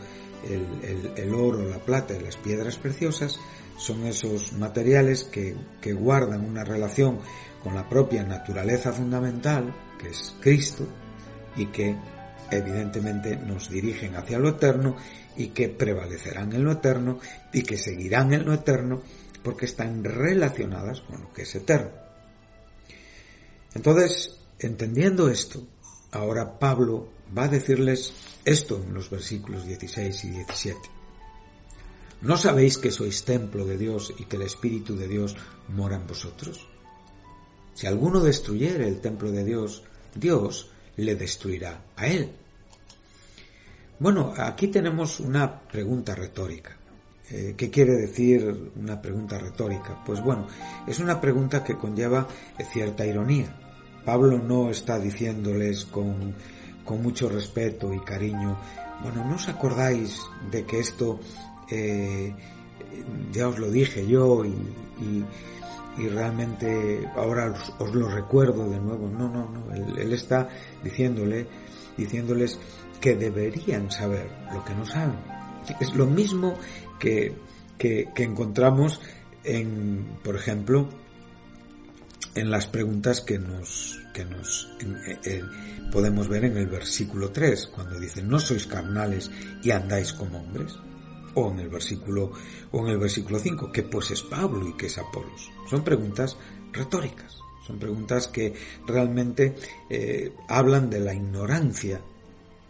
el, 0.50 1.34
oro, 1.34 1.68
la 1.68 1.80
plata 1.80 2.16
y 2.16 2.24
las 2.24 2.38
piedras 2.38 2.78
preciosas 2.78 3.40
son 3.78 4.06
esos 4.06 4.54
materiales 4.54 5.24
que, 5.24 5.56
que 5.80 5.94
guardan 5.94 6.46
una 6.46 6.64
relación 6.64 7.20
con 7.64 7.76
la 7.76 7.88
propia 7.88 8.24
naturaleza 8.24 8.92
fundamental, 8.92 9.74
que 10.00 10.10
es 10.10 10.36
Cristo, 10.40 10.88
y 11.56 11.68
que 11.68 11.96
evidentemente 12.50 13.36
nos 13.38 13.70
dirigen 13.70 14.16
hacia 14.16 14.40
lo 14.40 14.50
eterno 14.50 14.98
y 15.36 15.48
que 15.48 15.70
prevalecerán 15.70 16.54
en 16.54 16.64
lo 16.64 16.74
eterno 16.74 17.20
y 17.54 17.64
que 17.64 17.78
seguirán 17.78 18.34
en 18.34 18.46
lo 18.46 18.54
eterno 18.54 19.02
porque 19.44 19.66
están 19.66 20.04
relacionadas 20.04 21.02
con 21.02 21.22
lo 21.22 21.34
que 21.34 21.44
es 21.44 21.56
eterno. 21.56 21.92
Entonces, 23.74 24.38
entendiendo 24.60 25.30
esto, 25.30 25.66
ahora 26.12 26.60
Pablo 26.60 27.10
va 27.36 27.46
a 27.46 27.48
decirles 27.48 28.14
esto 28.44 28.82
en 28.84 28.94
los 28.94 29.10
versículos 29.10 29.66
16 29.66 30.26
y 30.26 30.30
17. 30.30 30.80
¿No 32.22 32.38
sabéis 32.38 32.78
que 32.78 32.92
sois 32.92 33.24
templo 33.26 33.66
de 33.66 33.78
Dios 33.78 34.14
y 34.20 34.26
que 34.26 34.36
el 34.36 34.44
Espíritu 34.44 34.96
de 34.96 35.08
Dios 35.08 35.36
mora 35.70 35.96
en 35.96 36.06
vosotros? 36.06 36.68
Si 37.74 37.88
alguno 37.88 38.20
destruyere 38.20 38.88
el 38.88 39.00
templo 39.00 39.32
de 39.32 39.44
Dios, 39.44 39.84
Dios 40.14 40.71
le 40.98 41.16
destruirá 41.16 41.82
a 41.96 42.08
él. 42.08 42.32
Bueno, 44.00 44.34
aquí 44.38 44.68
tenemos 44.68 45.20
una 45.20 45.62
pregunta 45.62 46.16
retórica. 46.16 46.76
Eh, 47.30 47.54
¿Qué 47.56 47.70
quiere 47.70 47.94
decir 47.94 48.72
una 48.76 49.02
pregunta 49.02 49.38
retórica? 49.38 50.04
Pues 50.06 50.22
bueno, 50.22 50.48
es 50.88 51.00
una 51.00 51.22
pregunta 51.22 51.64
que 51.64 51.78
conlleva 51.78 52.28
cierta 52.74 53.06
ironía. 53.06 53.56
Pablo 54.04 54.40
no 54.40 54.70
está 54.70 55.00
diciéndoles 55.00 55.86
con, 55.86 56.34
con 56.84 57.02
mucho 57.02 57.30
respeto 57.30 57.94
y 57.94 58.00
cariño, 58.00 58.58
bueno, 59.02 59.26
¿no 59.26 59.36
os 59.36 59.48
acordáis 59.48 60.20
de 60.52 60.66
que 60.66 60.80
esto 60.80 61.20
eh, 61.70 62.34
ya 63.32 63.48
os 63.48 63.58
lo 63.58 63.72
dije 63.72 64.06
yo 64.06 64.44
y, 64.46 65.24
realmente 65.98 67.08
ahora 67.16 67.54
os, 67.80 67.94
lo 67.94 68.10
recuerdo 68.10 68.70
de 68.70 68.80
nuevo? 68.80 69.10
No, 69.10 69.30
no, 69.30 69.50
no, 69.50 69.74
él, 69.74 70.14
está 70.14 70.48
diciéndole, 70.84 71.48
diciéndoles 71.98 72.60
que 73.00 73.16
deberían 73.16 73.92
saber 73.92 74.30
lo 74.54 74.64
que 74.64 74.74
no 74.74 74.86
saben. 74.86 75.20
Es 75.80 75.94
lo 75.94 76.08
mismo 76.08 76.58
que, 77.00 77.36
que, 77.78 78.10
encontramos 78.18 79.02
en, 79.44 80.18
por 80.24 80.36
ejemplo, 80.36 80.90
en 82.36 82.50
las 82.50 82.68
preguntas 82.68 83.22
que 83.22 83.38
nos, 83.38 84.00
que 84.14 84.26
nos 84.26 84.72
podemos 85.92 86.28
ver 86.28 86.46
en 86.46 86.58
el 86.58 86.68
versículo 86.68 87.32
3, 87.32 87.68
cuando 87.68 88.00
dice, 88.00 88.24
no 88.24 88.40
sois 88.40 88.66
carnales 88.66 89.30
y 89.62 89.72
andáis 89.72 90.14
como 90.14 90.40
hombres. 90.40 90.78
O 91.36 91.52
en 91.52 91.60
el 91.60 91.70
versículo, 91.70 92.32
o 92.72 92.80
en 92.86 92.88
el 92.88 92.98
versículo 92.98 93.40
5, 93.40 93.72
que 93.72 93.84
pues 93.84 94.12
es 94.12 94.22
Pablo 94.22 94.68
y 94.68 94.74
que 94.74 94.88
es 94.88 94.98
Apolos. 94.98 95.50
Son 95.70 95.84
preguntas 95.84 96.38
retóricas. 96.72 97.38
Son 97.66 97.78
preguntas 97.78 98.28
que 98.28 98.54
realmente 98.88 99.56
eh, 99.90 100.34
hablan 100.48 100.90
de 100.90 101.00
la 101.00 101.14
ignorancia 101.14 102.02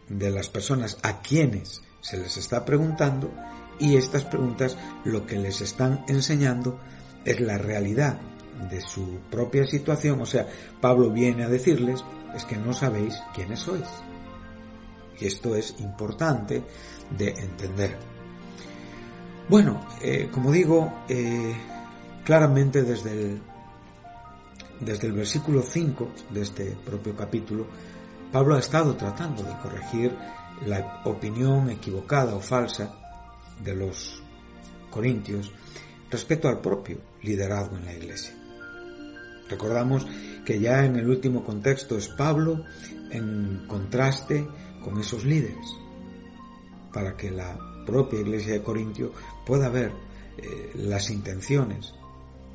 de 0.10 0.30
las 0.30 0.50
personas 0.50 0.98
a 1.02 1.22
quienes 1.22 1.82
se 2.02 2.18
les 2.18 2.36
está 2.38 2.66
preguntando 2.66 3.32
y 3.80 3.96
estas 3.96 4.26
preguntas 4.26 4.78
lo 5.06 5.26
que 5.26 5.38
les 5.38 5.62
están 5.62 6.04
enseñando 6.08 6.80
es 7.26 7.40
la 7.40 7.58
realidad 7.58 8.20
de 8.70 8.82
su 8.82 9.20
propia 9.30 9.66
situación. 9.66 10.22
O 10.22 10.26
sea, 10.26 10.48
Pablo 10.80 11.10
viene 11.10 11.44
a 11.44 11.50
decirles 11.50 12.04
es 12.36 12.46
que 12.46 12.58
no 12.58 12.74
sabéis 12.74 13.22
quiénes 13.34 13.60
sois. 13.60 13.88
Y 15.20 15.26
esto 15.26 15.56
es 15.56 15.76
importante 15.80 16.64
de 17.18 17.30
entender. 17.30 18.11
Bueno, 19.52 19.82
eh, 20.02 20.30
como 20.32 20.50
digo, 20.50 21.04
eh, 21.10 21.54
claramente 22.24 22.84
desde 22.84 23.12
el, 23.12 23.42
desde 24.80 25.08
el 25.08 25.12
versículo 25.12 25.62
5 25.62 26.10
de 26.30 26.42
este 26.42 26.78
propio 26.86 27.14
capítulo, 27.18 27.68
Pablo 28.32 28.56
ha 28.56 28.60
estado 28.60 28.96
tratando 28.96 29.44
de 29.44 29.54
corregir 29.58 30.16
la 30.66 31.02
opinión 31.04 31.70
equivocada 31.70 32.34
o 32.34 32.40
falsa 32.40 32.96
de 33.62 33.76
los 33.76 34.24
corintios 34.90 35.52
respecto 36.10 36.48
al 36.48 36.62
propio 36.62 37.00
liderazgo 37.22 37.76
en 37.76 37.84
la 37.84 37.94
iglesia. 37.94 38.34
Recordamos 39.50 40.08
que 40.46 40.62
ya 40.62 40.86
en 40.86 40.96
el 40.96 41.10
último 41.10 41.44
contexto 41.44 41.98
es 41.98 42.08
Pablo 42.08 42.64
en 43.10 43.66
contraste 43.68 44.48
con 44.82 44.98
esos 44.98 45.26
líderes, 45.26 45.68
para 46.94 47.18
que 47.18 47.32
la 47.32 47.71
propia 47.86 48.22
iglesia 48.22 48.54
de 48.54 48.64
Corintio 48.64 49.12
pueda 49.46 49.70
ver 49.70 49.92
eh, 50.38 50.72
las 50.76 51.10
intenciones 51.10 51.94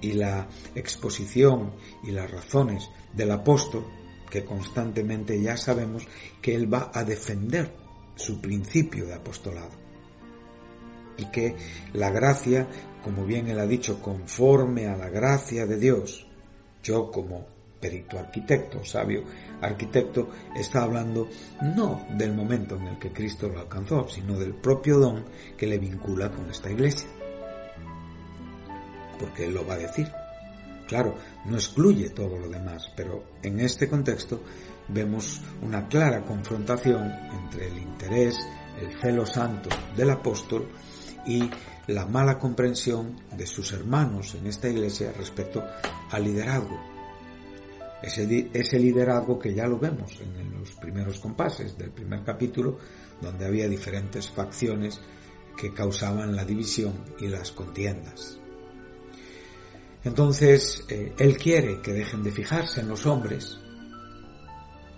y 0.00 0.12
la 0.12 0.48
exposición 0.74 1.72
y 2.04 2.10
las 2.10 2.30
razones 2.30 2.88
del 3.12 3.30
apóstol 3.30 3.84
que 4.30 4.44
constantemente 4.44 5.40
ya 5.40 5.56
sabemos 5.56 6.06
que 6.42 6.54
él 6.54 6.72
va 6.72 6.90
a 6.92 7.04
defender 7.04 7.72
su 8.16 8.40
principio 8.40 9.06
de 9.06 9.14
apostolado. 9.14 9.70
Y 11.18 11.26
que 11.30 11.56
la 11.94 12.10
gracia, 12.10 12.68
como 13.02 13.24
bien 13.24 13.48
él 13.48 13.58
ha 13.58 13.66
dicho, 13.66 14.02
conforme 14.02 14.86
a 14.86 14.96
la 14.96 15.08
gracia 15.08 15.66
de 15.66 15.78
Dios, 15.78 16.26
yo 16.82 17.10
como 17.10 17.46
perito 17.80 18.18
arquitecto, 18.18 18.84
sabio 18.84 19.24
arquitecto, 19.60 20.30
está 20.54 20.82
hablando 20.82 21.28
no 21.74 22.06
del 22.10 22.34
momento 22.34 22.76
en 22.76 22.88
el 22.88 22.98
que 22.98 23.12
Cristo 23.12 23.48
lo 23.48 23.60
alcanzó, 23.60 24.08
sino 24.08 24.38
del 24.38 24.54
propio 24.54 24.98
don 24.98 25.24
que 25.56 25.66
le 25.66 25.78
vincula 25.78 26.30
con 26.30 26.48
esta 26.50 26.70
iglesia. 26.70 27.08
Porque 29.18 29.46
él 29.46 29.54
lo 29.54 29.66
va 29.66 29.74
a 29.74 29.78
decir. 29.78 30.10
Claro, 30.86 31.16
no 31.46 31.56
excluye 31.56 32.10
todo 32.10 32.38
lo 32.38 32.48
demás, 32.48 32.92
pero 32.96 33.24
en 33.42 33.58
este 33.60 33.88
contexto 33.88 34.40
vemos 34.88 35.40
una 35.62 35.88
clara 35.88 36.22
confrontación 36.24 37.12
entre 37.32 37.68
el 37.68 37.78
interés, 37.78 38.36
el 38.80 38.96
celo 39.00 39.26
santo 39.26 39.68
del 39.96 40.10
apóstol 40.10 40.68
y 41.26 41.50
la 41.88 42.06
mala 42.06 42.38
comprensión 42.38 43.16
de 43.36 43.46
sus 43.46 43.72
hermanos 43.72 44.34
en 44.34 44.46
esta 44.46 44.68
iglesia 44.68 45.12
respecto 45.16 45.64
al 46.10 46.24
liderazgo. 46.24 46.95
Ese, 48.02 48.50
ese 48.52 48.78
liderazgo 48.78 49.38
que 49.38 49.54
ya 49.54 49.66
lo 49.66 49.78
vemos 49.78 50.20
en 50.20 50.58
los 50.58 50.72
primeros 50.72 51.18
compases 51.18 51.76
del 51.78 51.90
primer 51.90 52.22
capítulo, 52.22 52.78
donde 53.20 53.46
había 53.46 53.68
diferentes 53.68 54.28
facciones 54.28 55.00
que 55.56 55.72
causaban 55.72 56.36
la 56.36 56.44
división 56.44 56.92
y 57.18 57.28
las 57.28 57.50
contiendas. 57.52 58.38
Entonces, 60.04 60.84
eh, 60.88 61.14
Él 61.18 61.36
quiere 61.36 61.80
que 61.80 61.92
dejen 61.92 62.22
de 62.22 62.30
fijarse 62.30 62.80
en 62.80 62.88
los 62.88 63.06
hombres 63.06 63.58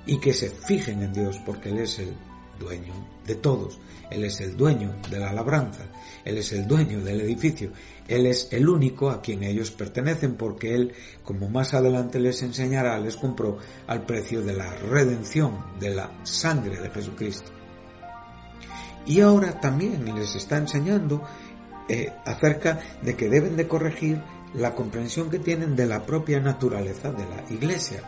y 0.04 0.18
que 0.20 0.34
se 0.34 0.50
fijen 0.50 1.02
en 1.02 1.12
Dios 1.12 1.40
porque 1.46 1.70
Él 1.70 1.78
es 1.78 1.98
el 1.98 2.14
dueño 2.58 2.94
de 3.26 3.34
todos. 3.36 3.78
Él 4.10 4.24
es 4.24 4.40
el 4.40 4.56
dueño 4.56 4.94
de 5.10 5.18
la 5.18 5.32
labranza. 5.32 5.84
Él 6.24 6.38
es 6.38 6.52
el 6.52 6.66
dueño 6.66 7.00
del 7.00 7.20
edificio. 7.20 7.70
Él 8.06 8.26
es 8.26 8.48
el 8.52 8.68
único 8.68 9.10
a 9.10 9.20
quien 9.20 9.42
ellos 9.42 9.70
pertenecen 9.70 10.34
porque 10.34 10.74
Él, 10.74 10.92
como 11.22 11.48
más 11.48 11.74
adelante 11.74 12.18
les 12.18 12.42
enseñará, 12.42 12.98
les 12.98 13.16
compró 13.16 13.58
al 13.86 14.06
precio 14.06 14.40
de 14.42 14.54
la 14.54 14.74
redención 14.74 15.78
de 15.78 15.94
la 15.94 16.10
sangre 16.22 16.80
de 16.80 16.90
Jesucristo. 16.90 17.50
Y 19.06 19.20
ahora 19.20 19.60
también 19.60 20.14
les 20.14 20.34
está 20.34 20.56
enseñando 20.58 21.22
eh, 21.88 22.12
acerca 22.24 22.80
de 23.02 23.16
que 23.16 23.28
deben 23.28 23.56
de 23.56 23.68
corregir 23.68 24.20
la 24.54 24.74
comprensión 24.74 25.30
que 25.30 25.38
tienen 25.38 25.76
de 25.76 25.86
la 25.86 26.04
propia 26.04 26.40
naturaleza 26.40 27.12
de 27.12 27.24
la 27.24 27.44
Iglesia. 27.50 28.02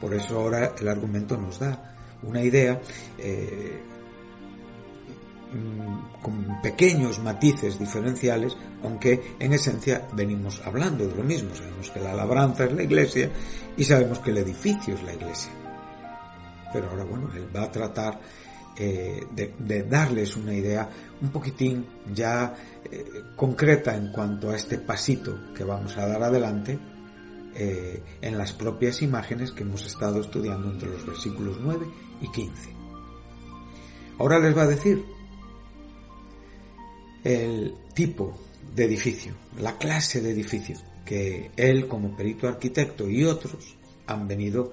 Por 0.00 0.14
eso 0.14 0.38
ahora 0.38 0.74
el 0.78 0.88
argumento 0.88 1.36
nos 1.36 1.58
da 1.58 1.91
una 2.22 2.42
idea 2.42 2.80
eh, 3.18 3.82
mm, 5.52 6.22
con 6.22 6.62
pequeños 6.62 7.18
matices 7.18 7.78
diferenciales, 7.78 8.56
aunque 8.82 9.36
en 9.38 9.52
esencia 9.52 10.08
venimos 10.12 10.62
hablando 10.64 11.06
de 11.06 11.14
lo 11.14 11.24
mismo. 11.24 11.54
Sabemos 11.54 11.90
que 11.90 12.00
la 12.00 12.14
labranza 12.14 12.64
es 12.64 12.72
la 12.72 12.82
iglesia 12.82 13.30
y 13.76 13.84
sabemos 13.84 14.20
que 14.20 14.30
el 14.30 14.38
edificio 14.38 14.94
es 14.94 15.02
la 15.02 15.14
iglesia. 15.14 15.52
Pero 16.72 16.90
ahora, 16.90 17.04
bueno, 17.04 17.30
él 17.34 17.48
va 17.54 17.64
a 17.64 17.70
tratar 17.70 18.18
eh, 18.78 19.26
de, 19.30 19.82
darles 19.82 20.34
una 20.36 20.54
idea 20.54 20.88
un 21.20 21.28
poquitín 21.28 21.84
ya 22.14 22.54
eh, 22.90 23.04
concreta 23.36 23.94
en 23.94 24.10
cuanto 24.10 24.50
a 24.50 24.56
este 24.56 24.78
pasito 24.78 25.52
que 25.54 25.62
vamos 25.62 25.96
a 25.98 26.06
dar 26.06 26.22
adelante 26.22 26.78
en 27.54 28.38
las 28.38 28.54
propias 28.54 29.02
imágenes 29.02 29.52
que 29.52 29.62
hemos 29.62 29.84
estado 29.84 30.22
estudiando 30.22 30.70
entre 30.70 30.88
los 30.88 31.04
versículos 31.04 31.58
9 31.60 31.84
y 32.22 32.30
15. 32.30 32.52
Ahora 34.18 34.38
les 34.38 34.56
va 34.56 34.62
a 34.62 34.66
decir 34.68 35.04
el 37.24 37.74
tipo 37.94 38.38
de 38.74 38.84
edificio, 38.84 39.34
la 39.58 39.76
clase 39.76 40.20
de 40.20 40.30
edificio 40.30 40.76
que 41.04 41.50
él 41.56 41.86
como 41.88 42.16
perito 42.16 42.48
arquitecto 42.48 43.08
y 43.08 43.24
otros 43.24 43.76
han 44.06 44.26
venido 44.26 44.72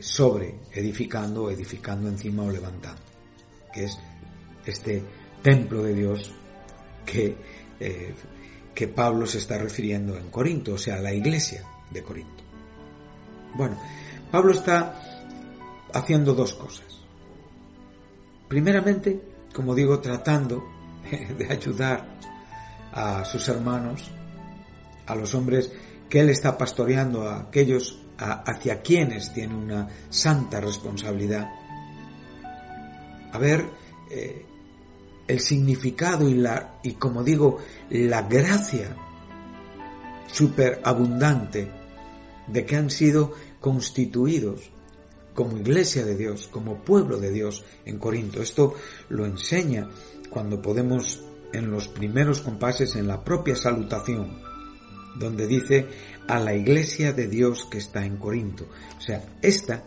sobre 0.00 0.54
edificando, 0.72 1.50
edificando 1.50 2.08
encima 2.08 2.44
o 2.44 2.50
levantando 2.50 3.10
que 3.72 3.84
es 3.84 3.98
este 4.66 5.02
templo 5.42 5.82
de 5.82 5.94
Dios 5.94 6.32
que, 7.06 7.36
eh, 7.78 8.14
que 8.74 8.88
Pablo 8.88 9.26
se 9.26 9.38
está 9.38 9.58
refiriendo 9.58 10.16
en 10.16 10.30
Corinto, 10.30 10.74
o 10.74 10.78
sea, 10.78 11.00
la 11.00 11.12
iglesia 11.12 11.64
de 11.90 12.02
Corinto. 12.02 12.44
Bueno, 13.54 13.80
Pablo 14.30 14.52
está 14.52 15.19
haciendo 15.94 16.34
dos 16.34 16.54
cosas. 16.54 16.86
Primeramente, 18.48 19.20
como 19.54 19.74
digo, 19.74 20.00
tratando 20.00 20.64
de 21.38 21.46
ayudar 21.46 22.06
a 22.92 23.24
sus 23.24 23.48
hermanos, 23.48 24.10
a 25.06 25.14
los 25.14 25.34
hombres 25.34 25.72
que 26.08 26.20
él 26.20 26.30
está 26.30 26.58
pastoreando, 26.58 27.28
a 27.28 27.40
aquellos 27.40 27.98
hacia 28.18 28.82
quienes 28.82 29.32
tiene 29.32 29.54
una 29.56 29.88
santa 30.10 30.60
responsabilidad 30.60 31.48
a 33.32 33.38
ver 33.38 33.64
eh, 34.10 34.44
el 35.26 35.40
significado 35.40 36.28
y 36.28 36.34
la, 36.34 36.80
y 36.82 36.94
como 36.94 37.22
digo, 37.22 37.58
la 37.90 38.22
gracia 38.22 38.96
superabundante 40.32 41.70
de 42.46 42.66
que 42.66 42.76
han 42.76 42.90
sido 42.90 43.32
constituidos 43.60 44.70
como 45.34 45.58
iglesia 45.58 46.04
de 46.04 46.16
Dios, 46.16 46.48
como 46.48 46.82
pueblo 46.84 47.18
de 47.18 47.30
Dios 47.30 47.64
en 47.84 47.98
Corinto. 47.98 48.42
Esto 48.42 48.74
lo 49.08 49.26
enseña 49.26 49.88
cuando 50.28 50.60
podemos 50.60 51.20
en 51.52 51.70
los 51.70 51.88
primeros 51.88 52.40
compases 52.40 52.96
en 52.96 53.08
la 53.08 53.24
propia 53.24 53.56
salutación, 53.56 54.40
donde 55.16 55.46
dice 55.46 55.86
a 56.28 56.38
la 56.38 56.54
iglesia 56.54 57.12
de 57.12 57.26
Dios 57.26 57.66
que 57.70 57.78
está 57.78 58.04
en 58.04 58.16
Corinto. 58.16 58.68
O 58.96 59.00
sea, 59.00 59.24
esta 59.42 59.84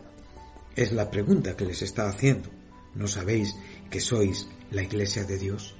es 0.75 0.91
la 0.91 1.09
pregunta 1.09 1.55
que 1.55 1.65
les 1.65 1.81
está 1.81 2.07
haciendo. 2.07 2.49
¿No 2.95 3.07
sabéis 3.07 3.55
que 3.89 3.99
sois 3.99 4.47
la 4.71 4.83
iglesia 4.83 5.23
de 5.23 5.37
Dios? 5.37 5.75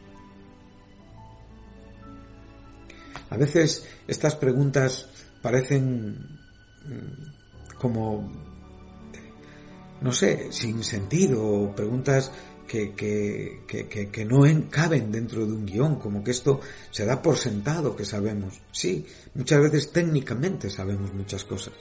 A 3.30 3.38
veces 3.38 3.86
estas 4.08 4.36
preguntas 4.36 5.10
parecen 5.41 6.39
mm, 6.86 7.78
como, 7.80 8.53
no 10.04 10.12
sé, 10.12 10.52
sin 10.52 10.84
sentido, 10.84 11.74
preguntas 11.76 12.32
que, 12.68 12.92
que, 12.92 13.62
que, 13.68 14.10
que, 14.10 14.26
no 14.26 14.44
caben 14.70 15.12
dentro 15.12 15.46
de 15.46 15.54
un 15.54 15.66
guion, 15.66 15.96
como 15.98 16.24
que 16.24 16.32
esto 16.32 16.60
se 16.92 17.06
da 17.06 17.22
por 17.22 17.38
sentado 17.38 17.96
que 17.96 18.04
sabemos. 18.04 18.62
Sí, 18.72 19.06
muchas 19.34 19.62
veces 19.62 19.92
técnicamente 19.92 20.70
sabemos 20.70 21.13
muchas 21.13 21.46
cosas, 21.46 21.74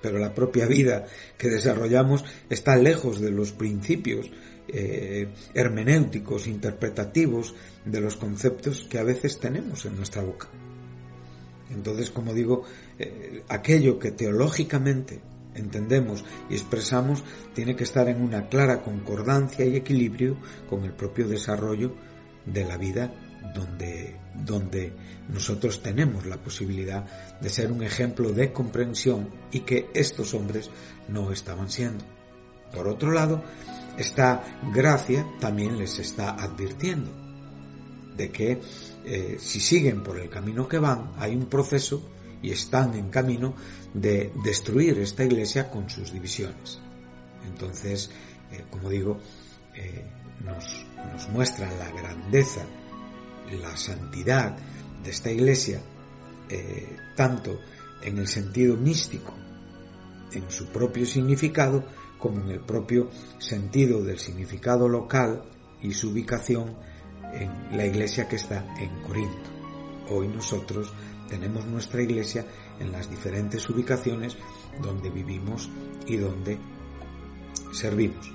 pero 0.00 0.18
la 0.18 0.34
propia 0.34 0.66
vida 0.66 1.06
que 1.36 1.48
desarrollamos 1.48 2.24
está 2.48 2.76
lejos 2.76 3.20
de 3.20 3.32
los 3.32 3.52
principios 3.52 4.30
eh, 4.68 5.28
hermenéuticos, 5.54 6.46
interpretativos 6.46 7.54
de 7.84 8.00
los 8.00 8.16
conceptos 8.16 8.86
que 8.88 8.98
a 8.98 9.04
veces 9.04 9.40
tenemos 9.40 9.84
en 9.84 9.96
nuestra 9.96 10.22
boca. 10.22 10.48
Entonces, 11.70 12.10
como 12.10 12.32
digo, 12.34 12.62
eh, 12.98 13.42
aquello 13.48 13.98
que 13.98 14.12
teológicamente 14.12 15.20
entendemos 15.58 16.24
y 16.48 16.54
expresamos 16.54 17.22
tiene 17.54 17.76
que 17.76 17.84
estar 17.84 18.08
en 18.08 18.22
una 18.22 18.48
clara 18.48 18.82
concordancia 18.82 19.64
y 19.64 19.76
equilibrio 19.76 20.36
con 20.68 20.84
el 20.84 20.92
propio 20.92 21.28
desarrollo 21.28 21.94
de 22.46 22.64
la 22.64 22.76
vida 22.76 23.12
donde, 23.54 24.16
donde 24.34 24.92
nosotros 25.28 25.82
tenemos 25.82 26.26
la 26.26 26.38
posibilidad 26.38 27.04
de 27.40 27.48
ser 27.48 27.72
un 27.72 27.82
ejemplo 27.82 28.32
de 28.32 28.52
comprensión 28.52 29.30
y 29.52 29.60
que 29.60 29.90
estos 29.94 30.34
hombres 30.34 30.70
no 31.08 31.32
estaban 31.32 31.70
siendo. 31.70 32.04
Por 32.72 32.88
otro 32.88 33.12
lado, 33.12 33.42
esta 33.96 34.42
gracia 34.72 35.26
también 35.40 35.78
les 35.78 35.98
está 35.98 36.30
advirtiendo 36.30 37.10
de 38.16 38.30
que 38.30 38.60
eh, 39.04 39.36
si 39.40 39.60
siguen 39.60 40.02
por 40.02 40.18
el 40.18 40.28
camino 40.28 40.68
que 40.68 40.78
van, 40.78 41.12
hay 41.18 41.34
un 41.34 41.46
proceso 41.46 42.02
y 42.42 42.50
están 42.50 42.94
en 42.94 43.10
camino 43.10 43.54
de 43.94 44.32
destruir 44.44 44.98
esta 44.98 45.24
iglesia 45.24 45.70
con 45.70 45.88
sus 45.88 46.12
divisiones. 46.12 46.80
Entonces, 47.46 48.10
eh, 48.52 48.64
como 48.70 48.90
digo, 48.90 49.18
eh, 49.74 50.04
nos, 50.44 50.86
nos 51.12 51.28
muestra 51.30 51.70
la 51.72 51.90
grandeza, 51.90 52.64
la 53.60 53.76
santidad 53.76 54.56
de 55.02 55.10
esta 55.10 55.30
iglesia, 55.30 55.80
eh, 56.48 56.96
tanto 57.16 57.58
en 58.02 58.18
el 58.18 58.28
sentido 58.28 58.76
místico, 58.76 59.34
en 60.32 60.50
su 60.50 60.66
propio 60.66 61.06
significado, 61.06 61.84
como 62.18 62.40
en 62.42 62.50
el 62.50 62.60
propio 62.60 63.10
sentido 63.38 64.02
del 64.02 64.18
significado 64.18 64.88
local 64.88 65.42
y 65.80 65.92
su 65.92 66.10
ubicación 66.10 66.76
en 67.32 67.76
la 67.76 67.86
iglesia 67.86 68.28
que 68.28 68.36
está 68.36 68.64
en 68.78 69.02
Corinto. 69.02 69.50
Hoy 70.10 70.28
nosotros 70.28 70.92
tenemos 71.28 71.66
nuestra 71.66 72.02
iglesia 72.02 72.44
en 72.80 72.92
las 72.92 73.10
diferentes 73.10 73.68
ubicaciones 73.68 74.36
donde 74.82 75.10
vivimos 75.10 75.68
y 76.06 76.16
donde 76.16 76.58
servimos. 77.72 78.32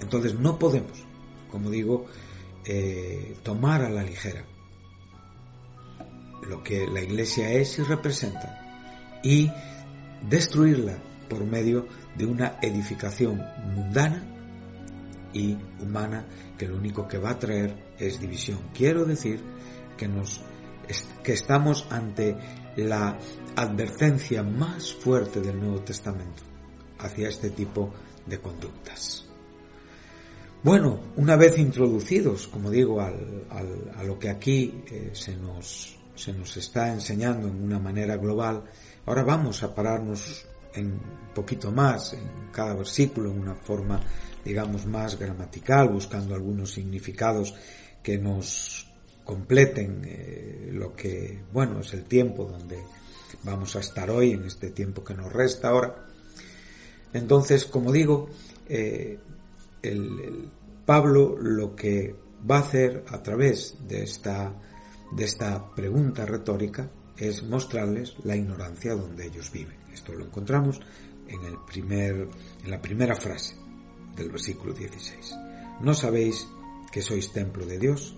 Entonces 0.00 0.34
no 0.34 0.58
podemos, 0.58 1.04
como 1.50 1.70
digo, 1.70 2.06
eh, 2.64 3.36
tomar 3.42 3.82
a 3.82 3.90
la 3.90 4.02
ligera 4.02 4.44
lo 6.48 6.62
que 6.62 6.86
la 6.86 7.00
iglesia 7.00 7.50
es 7.52 7.78
y 7.78 7.82
representa 7.82 9.20
y 9.22 9.50
destruirla 10.28 10.98
por 11.28 11.44
medio 11.44 11.86
de 12.16 12.26
una 12.26 12.58
edificación 12.60 13.42
mundana 13.74 14.24
y 15.32 15.56
humana 15.80 16.26
que 16.58 16.66
lo 16.66 16.76
único 16.76 17.08
que 17.08 17.18
va 17.18 17.30
a 17.30 17.38
traer 17.38 17.94
es 17.98 18.20
división. 18.20 18.58
Quiero 18.74 19.04
decir 19.04 19.40
que 19.96 20.08
nos 20.08 20.40
que 21.22 21.32
estamos 21.32 21.86
ante 21.90 22.36
la 22.76 23.18
advertencia 23.56 24.42
más 24.42 24.94
fuerte 24.94 25.40
del 25.40 25.58
Nuevo 25.60 25.80
Testamento 25.80 26.42
hacia 26.98 27.28
este 27.28 27.50
tipo 27.50 27.92
de 28.26 28.38
conductas. 28.38 29.26
Bueno, 30.62 31.00
una 31.16 31.36
vez 31.36 31.58
introducidos, 31.58 32.46
como 32.46 32.70
digo, 32.70 33.00
al, 33.00 33.92
a 33.96 34.04
lo 34.04 34.18
que 34.18 34.30
aquí 34.30 34.84
eh, 34.90 35.10
se, 35.12 35.36
nos, 35.36 35.98
se 36.14 36.32
nos 36.32 36.56
está 36.56 36.92
enseñando 36.92 37.48
en 37.48 37.62
una 37.62 37.80
manera 37.80 38.16
global, 38.16 38.62
ahora 39.04 39.24
vamos 39.24 39.62
a 39.64 39.74
pararnos 39.74 40.46
en 40.74 40.92
un 40.92 41.34
poquito 41.34 41.72
más 41.72 42.12
en 42.12 42.50
cada 42.52 42.74
versículo, 42.74 43.30
en 43.30 43.40
una 43.40 43.56
forma, 43.56 44.00
digamos, 44.44 44.86
más 44.86 45.18
gramatical, 45.18 45.88
buscando 45.88 46.34
algunos 46.34 46.72
significados 46.72 47.54
que 48.00 48.18
nos 48.18 48.91
completen 49.24 50.02
eh, 50.04 50.70
lo 50.72 50.94
que, 50.94 51.42
bueno, 51.52 51.80
es 51.80 51.92
el 51.94 52.04
tiempo 52.04 52.44
donde 52.44 52.78
vamos 53.44 53.76
a 53.76 53.80
estar 53.80 54.10
hoy, 54.10 54.32
en 54.32 54.44
este 54.44 54.70
tiempo 54.70 55.04
que 55.04 55.14
nos 55.14 55.32
resta 55.32 55.68
ahora. 55.68 56.06
Entonces, 57.12 57.66
como 57.66 57.92
digo, 57.92 58.30
eh, 58.68 59.18
el, 59.82 60.48
Pablo 60.84 61.36
lo 61.38 61.76
que 61.76 62.14
va 62.50 62.56
a 62.56 62.60
hacer 62.60 63.04
a 63.08 63.22
través 63.22 63.76
de 63.86 64.02
esta, 64.02 64.52
de 65.12 65.24
esta 65.24 65.72
pregunta 65.74 66.26
retórica 66.26 66.90
es 67.16 67.42
mostrarles 67.44 68.16
la 68.24 68.34
ignorancia 68.34 68.94
donde 68.94 69.26
ellos 69.26 69.52
viven. 69.52 69.76
Esto 69.92 70.12
lo 70.12 70.24
encontramos 70.24 70.80
en, 71.28 71.44
el 71.44 71.58
primer, 71.66 72.28
en 72.64 72.70
la 72.70 72.82
primera 72.82 73.14
frase 73.14 73.56
del 74.16 74.30
versículo 74.30 74.72
16. 74.72 75.36
¿No 75.80 75.94
sabéis 75.94 76.48
que 76.90 77.00
sois 77.00 77.32
templo 77.32 77.64
de 77.64 77.78
Dios 77.78 78.16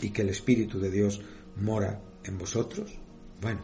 y 0.00 0.10
que 0.10 0.22
el 0.22 0.30
Espíritu 0.30 0.78
de 0.78 0.90
Dios 0.90 1.20
mora 1.56 2.00
en 2.24 2.38
vosotros? 2.38 2.92
Bueno, 3.40 3.60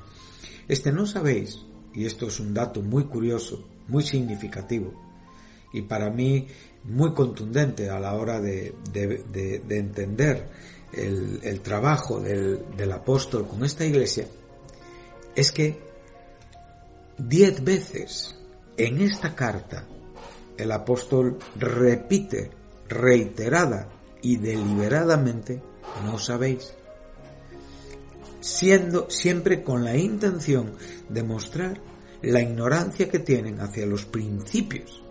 este 0.68 0.92
no 0.92 1.06
sabéis, 1.06 1.60
y 1.94 2.06
esto 2.06 2.26
es 2.26 2.40
un 2.40 2.54
dato 2.54 2.82
muy 2.82 3.04
curioso, 3.04 3.66
muy 3.88 4.02
significativo, 4.02 4.92
y 5.72 5.82
para 5.82 6.10
mí 6.10 6.46
muy 6.84 7.12
contundente 7.12 7.90
a 7.90 7.98
la 7.98 8.14
hora 8.14 8.40
de, 8.40 8.74
entender 9.68 10.48
el, 10.92 11.60
trabajo 11.60 12.20
del, 12.20 12.64
del 12.76 12.92
apóstol 12.92 13.46
con 13.46 13.64
esta 13.64 13.84
iglesia, 13.84 14.26
es 15.34 15.52
que 15.52 15.78
diez 17.18 17.62
veces 17.62 18.36
en 18.76 19.00
esta 19.00 19.34
carta 19.34 19.86
el 20.56 20.72
apóstol 20.72 21.38
repite 21.56 22.50
reiterada 22.88 23.88
y 24.22 24.36
deliberadamente 24.36 25.60
no 26.04 26.18
sabéis. 26.18 26.72
Siendo 28.40 29.10
siempre 29.10 29.62
con 29.62 29.84
la 29.84 29.96
intención 29.96 30.72
de 31.08 31.22
mostrar 31.22 31.80
la 32.22 32.40
ignorancia 32.40 33.08
que 33.08 33.18
tienen 33.18 33.60
hacia 33.60 33.86
los 33.86 34.04
principios 34.04 35.02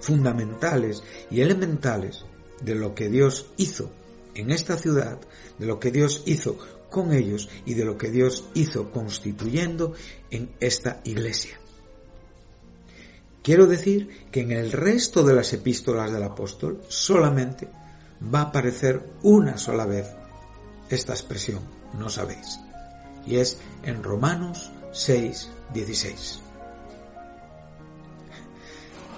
fundamentales 0.00 1.02
y 1.30 1.40
elementales 1.40 2.24
de 2.62 2.74
lo 2.74 2.94
que 2.94 3.08
Dios 3.08 3.46
hizo 3.56 3.90
en 4.34 4.50
esta 4.50 4.76
ciudad, 4.76 5.18
de 5.58 5.66
lo 5.66 5.80
que 5.80 5.90
Dios 5.90 6.22
hizo 6.26 6.58
con 6.90 7.12
ellos 7.12 7.48
y 7.66 7.74
de 7.74 7.84
lo 7.84 7.98
que 7.98 8.10
Dios 8.10 8.44
hizo 8.54 8.90
constituyendo 8.90 9.94
en 10.30 10.50
esta 10.60 11.00
iglesia. 11.04 11.58
Quiero 13.42 13.66
decir 13.66 14.08
que 14.30 14.40
en 14.40 14.52
el 14.52 14.72
resto 14.72 15.22
de 15.22 15.34
las 15.34 15.52
epístolas 15.52 16.12
del 16.12 16.22
apóstol 16.22 16.82
solamente 16.88 17.68
va 18.22 18.40
a 18.40 18.44
aparecer 18.44 19.02
una 19.22 19.58
sola 19.58 19.86
vez 19.86 20.06
esta 20.90 21.12
expresión, 21.12 21.60
no 21.98 22.08
sabéis. 22.08 22.60
Y 23.26 23.36
es 23.36 23.58
en 23.82 24.02
Romanos 24.02 24.70
6, 24.92 25.50
16. 25.74 26.40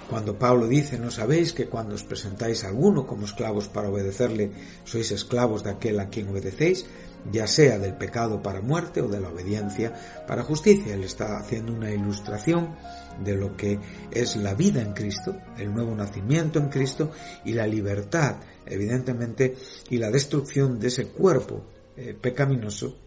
Cuando 0.09 0.37
Pablo 0.37 0.67
dice, 0.67 0.99
no 0.99 1.09
sabéis 1.09 1.53
que 1.53 1.67
cuando 1.67 1.95
os 1.95 2.03
presentáis 2.03 2.65
a 2.65 2.67
alguno 2.67 3.07
como 3.07 3.23
esclavos 3.23 3.69
para 3.69 3.87
obedecerle, 3.87 4.51
sois 4.83 5.07
esclavos 5.11 5.63
de 5.63 5.71
aquel 5.71 5.97
a 6.01 6.09
quien 6.09 6.27
obedecéis, 6.27 6.85
ya 7.31 7.47
sea 7.47 7.79
del 7.79 7.93
pecado 7.93 8.43
para 8.43 8.59
muerte 8.59 8.99
o 8.99 9.07
de 9.07 9.21
la 9.21 9.29
obediencia 9.29 9.95
para 10.27 10.43
justicia. 10.43 10.95
Él 10.95 11.05
está 11.05 11.39
haciendo 11.39 11.71
una 11.71 11.91
ilustración 11.91 12.75
de 13.23 13.35
lo 13.35 13.55
que 13.55 13.79
es 14.11 14.35
la 14.35 14.53
vida 14.53 14.81
en 14.81 14.91
Cristo, 14.91 15.37
el 15.57 15.73
nuevo 15.73 15.95
nacimiento 15.95 16.59
en 16.59 16.67
Cristo 16.67 17.11
y 17.45 17.53
la 17.53 17.65
libertad 17.65 18.35
evidentemente, 18.65 19.55
y 19.89 19.97
la 19.97 20.11
destrucción 20.11 20.79
de 20.79 20.87
ese 20.87 21.07
cuerpo 21.07 21.63
eh, 21.97 22.15
pecaminoso 22.19 22.97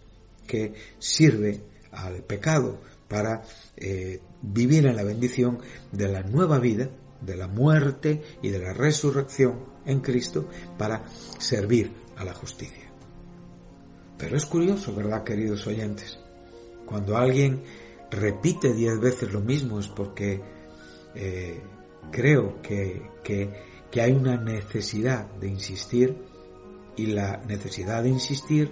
que 0.47 0.75
sirve 0.99 1.61
al 1.93 2.23
pecado 2.23 2.79
para 3.09 3.43
eh, 3.77 4.21
vivir 4.43 4.87
en 4.87 4.97
la 4.97 5.05
bendición 5.05 5.59
de 5.93 6.09
la 6.09 6.23
nueva 6.23 6.59
vida, 6.59 6.91
de 7.21 7.37
la 7.37 7.49
muerte 7.49 8.23
y 8.43 8.49
de 8.51 8.59
la 8.59 8.73
resurrección 8.73 9.65
en 9.87 10.01
Cristo 10.01 10.49
para 10.77 11.05
servir 11.39 11.91
a 12.17 12.25
la 12.25 12.35
justicia. 12.35 12.85
Pero 14.19 14.37
es 14.37 14.47
curioso, 14.47 14.95
¿verdad, 14.95 15.25
queridos 15.25 15.67
oyentes? 15.67 16.19
Cuando 16.87 17.17
alguien 17.17 17.63
repite 18.11 18.73
diez 18.73 18.99
veces 19.01 19.33
lo 19.33 19.41
mismo 19.41 19.81
es 19.81 19.89
porque 19.89 20.41
eh, 21.15 21.61
creo 22.11 22.61
que, 22.63 23.03
que 23.23 23.51
hay 24.01 24.13
una 24.13 24.37
necesidad 24.37 25.27
de 25.35 25.49
insistir 25.49 26.17
y 26.97 27.07
la 27.07 27.39
necesidad 27.47 28.03
de 28.03 28.09
insistir 28.11 28.71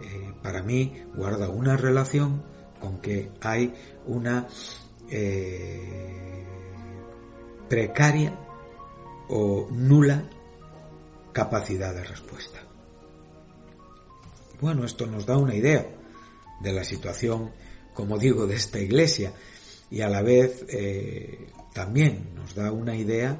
eh, 0.00 0.32
para 0.42 0.62
mí 0.62 1.04
guarda 1.14 1.48
una 1.48 1.76
relación 1.76 2.42
con 2.80 3.00
que 3.00 3.30
hay 3.40 3.72
una 4.06 4.46
eh, 5.10 6.44
precaria 7.68 8.38
o 9.28 9.68
nula 9.70 10.24
capacidad 11.32 11.94
de 11.94 12.04
respuesta. 12.04 12.60
Bueno, 14.60 14.84
esto 14.84 15.06
nos 15.06 15.26
da 15.26 15.36
una 15.36 15.54
idea 15.54 15.86
de 16.60 16.72
la 16.72 16.84
situación, 16.84 17.52
como 17.92 18.18
digo, 18.18 18.46
de 18.46 18.56
esta 18.56 18.78
iglesia 18.78 19.32
y 19.90 20.00
a 20.00 20.08
la 20.08 20.22
vez 20.22 20.64
eh, 20.68 21.48
también 21.72 22.34
nos 22.34 22.54
da 22.54 22.72
una 22.72 22.96
idea 22.96 23.38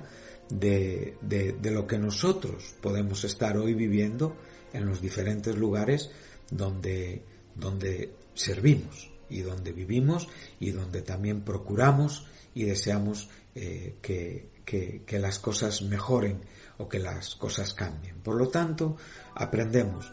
de, 0.50 1.16
de, 1.22 1.70
lo 1.70 1.86
que 1.86 1.98
nosotros 1.98 2.74
podemos 2.80 3.24
estar 3.24 3.56
hoy 3.56 3.74
viviendo 3.74 4.36
en 4.72 4.86
los 4.86 5.00
diferentes 5.00 5.56
lugares 5.56 6.10
donde, 6.50 7.22
donde 7.54 8.14
servimos 8.34 9.10
y 9.28 9.40
donde 9.40 9.72
vivimos 9.72 10.28
y 10.60 10.70
donde 10.70 11.02
también 11.02 11.42
procuramos 11.42 12.26
y 12.54 12.64
deseamos 12.64 13.30
eh, 13.54 13.96
que, 14.02 14.50
que, 14.64 15.18
las 15.18 15.38
cosas 15.38 15.82
mejoren 15.82 16.40
o 16.78 16.88
que 16.88 16.98
las 16.98 17.34
cosas 17.36 17.72
cambien. 17.74 18.16
Por 18.20 18.36
lo 18.36 18.48
tanto, 18.48 18.96
aprendemos. 19.34 20.12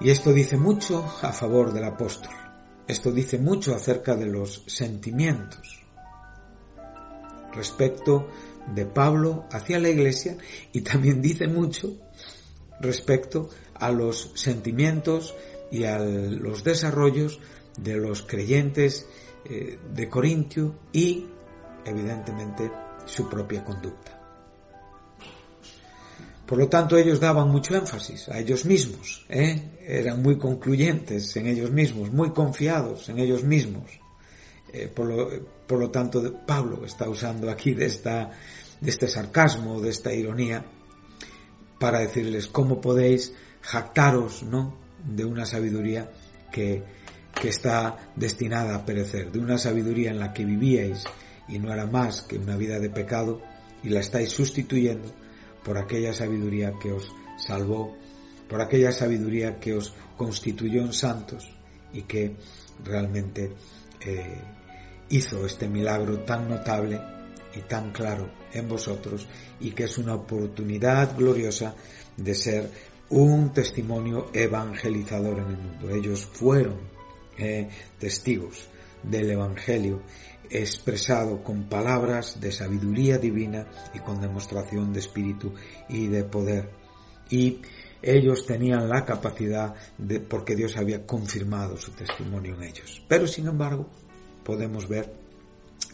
Y 0.00 0.10
esto 0.10 0.32
dice 0.32 0.56
mucho 0.56 1.04
a 1.22 1.32
favor 1.32 1.72
del 1.72 1.84
apóstol. 1.84 2.32
Esto 2.86 3.12
dice 3.12 3.38
mucho 3.38 3.74
acerca 3.74 4.16
de 4.16 4.26
los 4.26 4.64
sentimientos 4.66 5.80
respecto 7.52 8.28
de 8.74 8.86
Pablo 8.86 9.46
hacia 9.50 9.78
la 9.78 9.88
iglesia 9.88 10.36
y 10.72 10.82
también 10.82 11.20
dice 11.20 11.46
mucho 11.46 11.96
respecto 12.80 13.48
a 13.74 13.90
los 13.90 14.32
sentimientos 14.34 15.34
y 15.70 15.84
a 15.84 15.98
los 15.98 16.64
desarrollos 16.64 17.40
de 17.76 17.96
los 17.96 18.22
creyentes 18.22 19.06
eh, 19.44 19.78
de 19.94 20.08
Corintio 20.08 20.76
y 20.92 21.26
evidentemente 21.84 22.70
su 23.06 23.28
propia 23.28 23.64
conducta. 23.64 24.20
Por 26.46 26.58
lo 26.58 26.68
tanto, 26.68 26.96
ellos 26.96 27.20
daban 27.20 27.48
mucho 27.48 27.76
énfasis 27.76 28.28
a 28.28 28.38
ellos 28.40 28.64
mismos, 28.64 29.24
¿eh? 29.28 29.78
eran 29.86 30.20
muy 30.20 30.36
concluyentes 30.36 31.36
en 31.36 31.46
ellos 31.46 31.70
mismos, 31.70 32.12
muy 32.12 32.32
confiados 32.32 33.08
en 33.08 33.20
ellos 33.20 33.44
mismos. 33.44 33.88
Eh, 34.72 34.90
por, 35.70 35.78
lo, 35.78 35.88
tanto, 35.88 36.20
Pablo 36.44 36.84
está 36.84 37.08
usando 37.08 37.48
aquí 37.48 37.74
de, 37.74 37.86
esta, 37.86 38.32
de 38.80 38.90
este 38.90 39.06
sarcasmo, 39.06 39.80
de 39.80 39.90
esta 39.90 40.12
ironía, 40.12 40.64
para 41.78 42.00
decirles 42.00 42.48
cómo 42.48 42.80
podéis 42.80 43.32
jactaros, 43.62 44.42
¿no? 44.42 44.76
De 45.04 45.24
una 45.24 45.46
sabiduría 45.46 46.10
que, 46.50 46.82
que 47.40 47.50
está 47.50 48.10
destinada 48.16 48.74
a 48.74 48.84
perecer, 48.84 49.30
de 49.30 49.38
una 49.38 49.58
sabiduría 49.58 50.10
en 50.10 50.18
la 50.18 50.32
que 50.32 50.44
vivíais 50.44 51.04
y 51.46 51.60
no 51.60 51.72
era 51.72 51.86
más 51.86 52.22
que 52.22 52.36
una 52.36 52.56
vida 52.56 52.80
de 52.80 52.90
pecado 52.90 53.40
y 53.84 53.90
la 53.90 54.00
estáis 54.00 54.30
sustituyendo 54.30 55.14
por 55.62 55.78
aquella 55.78 56.12
sabiduría 56.12 56.72
que 56.82 56.90
os 56.90 57.12
salvó, 57.38 57.96
por 58.48 58.60
aquella 58.60 58.90
sabiduría 58.90 59.60
que 59.60 59.74
os 59.74 59.94
constituyó 60.16 60.82
en 60.82 60.92
santos 60.92 61.48
y 61.92 62.02
que 62.02 62.34
realmente 62.84 63.52
eh, 64.00 64.40
hizo 65.10 65.44
este 65.44 65.68
milagro 65.68 66.20
tan 66.20 66.48
notable 66.48 67.00
y 67.54 67.60
tan 67.62 67.90
claro 67.90 68.30
en 68.52 68.68
vosotros 68.68 69.26
y 69.60 69.72
que 69.72 69.84
es 69.84 69.98
una 69.98 70.14
oportunidad 70.14 71.16
gloriosa 71.16 71.74
de 72.16 72.34
ser 72.34 72.70
un 73.10 73.52
testimonio 73.52 74.30
evangelizador 74.32 75.40
en 75.40 75.46
el 75.46 75.56
mundo. 75.56 75.90
Ellos 75.90 76.24
fueron 76.24 76.78
eh, 77.36 77.68
testigos 77.98 78.68
del 79.02 79.30
Evangelio 79.30 80.02
expresado 80.48 81.42
con 81.42 81.68
palabras 81.68 82.40
de 82.40 82.52
sabiduría 82.52 83.18
divina 83.18 83.66
y 83.94 84.00
con 84.00 84.20
demostración 84.20 84.92
de 84.92 85.00
espíritu 85.00 85.54
y 85.88 86.08
de 86.08 86.24
poder. 86.24 86.70
Y 87.30 87.62
ellos 88.02 88.46
tenían 88.46 88.88
la 88.88 89.04
capacidad 89.04 89.74
de, 89.96 90.20
porque 90.20 90.56
Dios 90.56 90.76
había 90.76 91.06
confirmado 91.06 91.76
su 91.76 91.92
testimonio 91.92 92.54
en 92.56 92.64
ellos. 92.64 93.02
Pero 93.08 93.26
sin 93.26 93.46
embargo, 93.46 93.88
podemos 94.44 94.88
ver 94.88 95.12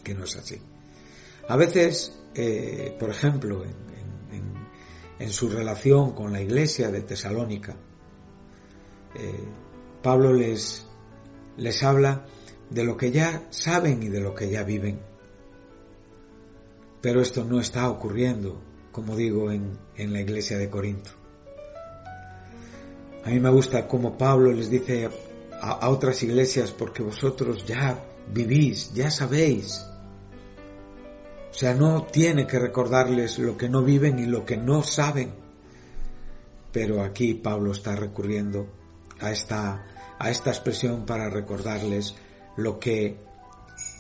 que 0.03 0.15
no 0.15 0.25
es 0.25 0.37
así. 0.37 0.61
A 1.49 1.57
veces, 1.57 2.19
eh, 2.35 2.97
por 2.99 3.11
ejemplo, 3.11 3.65
en, 3.65 5.31
su 5.31 5.49
relación 5.49 6.13
con 6.13 6.33
la 6.33 6.41
iglesia 6.41 6.91
de 6.91 7.01
Tesalónica. 7.01 7.75
Eh, 9.15 9.45
Pablo 10.03 10.33
les, 10.33 10.87
les 11.57 11.83
habla 11.83 12.27
de 12.71 12.85
lo 12.85 12.97
que 12.97 13.11
ya 13.11 13.47
saben 13.51 14.03
y 14.03 14.09
de 14.09 14.21
lo 14.21 14.35
que 14.35 14.51
ya 14.51 14.63
viven. 14.63 15.01
Pero 17.01 17.21
esto 17.21 17.45
no 17.45 17.61
está 17.61 17.89
ocurriendo, 17.89 18.61
como 18.93 19.17
digo, 19.17 19.51
en, 19.51 19.79
en 19.97 20.13
la 20.13 20.21
iglesia 20.21 20.59
de 20.59 20.69
Corinto. 20.69 21.11
A 23.25 23.31
mí 23.31 23.41
me 23.41 23.51
gusta 23.51 23.89
como 23.89 24.17
Pablo 24.17 24.53
les 24.53 24.71
dice 24.71 25.09
a 25.61 25.89
otras 25.89 26.23
iglesias, 26.23 26.71
porque 26.71 27.03
vosotros 27.03 27.67
ya 27.67 27.99
vivís, 28.33 28.93
ya 28.95 29.11
sabéis, 29.11 29.87
o 31.57 31.59
sea, 31.59 31.73
no 31.73 32.03
tiene 32.03 32.47
que 32.47 32.59
recordarles 32.59 33.39
lo 33.39 33.57
que 33.57 33.71
no 33.71 33.83
viven 33.83 34.19
y 34.19 34.27
lo 34.27 34.45
que 34.45 34.59
no 34.59 34.83
saben. 34.83 35.33
Pero 36.71 37.03
aquí 37.03 37.33
Pablo 37.33 37.73
está 37.73 37.97
recurriendo 37.97 38.69
a 39.21 39.31
esta, 39.31 39.87
a 40.19 40.31
esta 40.31 40.51
expresión 40.51 41.07
para 41.07 41.31
recordarles 41.31 42.15
lo 42.59 42.79
que, 42.79 43.17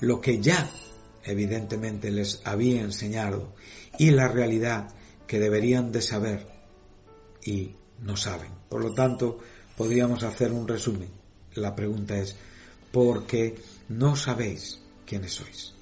lo 0.02 0.20
que 0.20 0.38
ya 0.42 0.68
evidentemente 1.24 2.10
les 2.10 2.42
había 2.44 2.82
enseñado 2.82 3.54
y 3.98 4.10
la 4.10 4.28
realidad 4.28 4.90
que 5.26 5.40
deberían 5.40 5.92
de 5.92 6.02
saber 6.02 6.46
y 7.42 7.74
no 8.02 8.18
saben. 8.18 8.52
Por 8.68 8.84
lo 8.84 8.92
tanto, 8.92 9.38
podríamos 9.78 10.22
hacer 10.24 10.52
un 10.52 10.68
resumen. 10.68 11.08
La 11.54 11.74
pregunta 11.74 12.18
es, 12.18 12.36
¿por 12.96 13.26
qué 13.26 13.54
no 13.90 14.16
sabéis 14.16 14.80
quiénes 15.04 15.34
sois? 15.34 15.74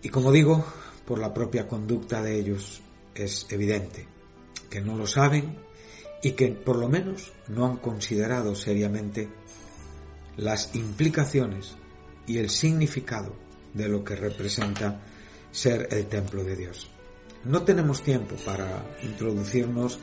Y 0.00 0.10
como 0.10 0.30
digo, 0.30 0.64
por 1.04 1.18
la 1.18 1.34
propia 1.34 1.66
conducta 1.66 2.22
de 2.22 2.38
ellos 2.38 2.80
es 3.16 3.48
evidente 3.50 4.06
que 4.70 4.80
no 4.80 4.96
lo 4.96 5.08
saben 5.08 5.58
y 6.22 6.30
que 6.38 6.52
por 6.52 6.76
lo 6.76 6.88
menos 6.88 7.32
no 7.48 7.66
han 7.66 7.78
considerado 7.78 8.54
seriamente 8.54 9.28
las 10.36 10.76
implicaciones 10.76 11.74
y 12.28 12.38
el 12.38 12.48
significado 12.48 13.34
de 13.74 13.88
lo 13.88 14.04
que 14.04 14.14
representa 14.14 15.00
ser 15.50 15.88
el 15.90 16.06
templo 16.06 16.44
de 16.44 16.54
Dios. 16.54 16.88
No 17.42 17.64
tenemos 17.64 18.04
tiempo 18.04 18.36
para 18.44 18.86
introducirnos 19.02 19.98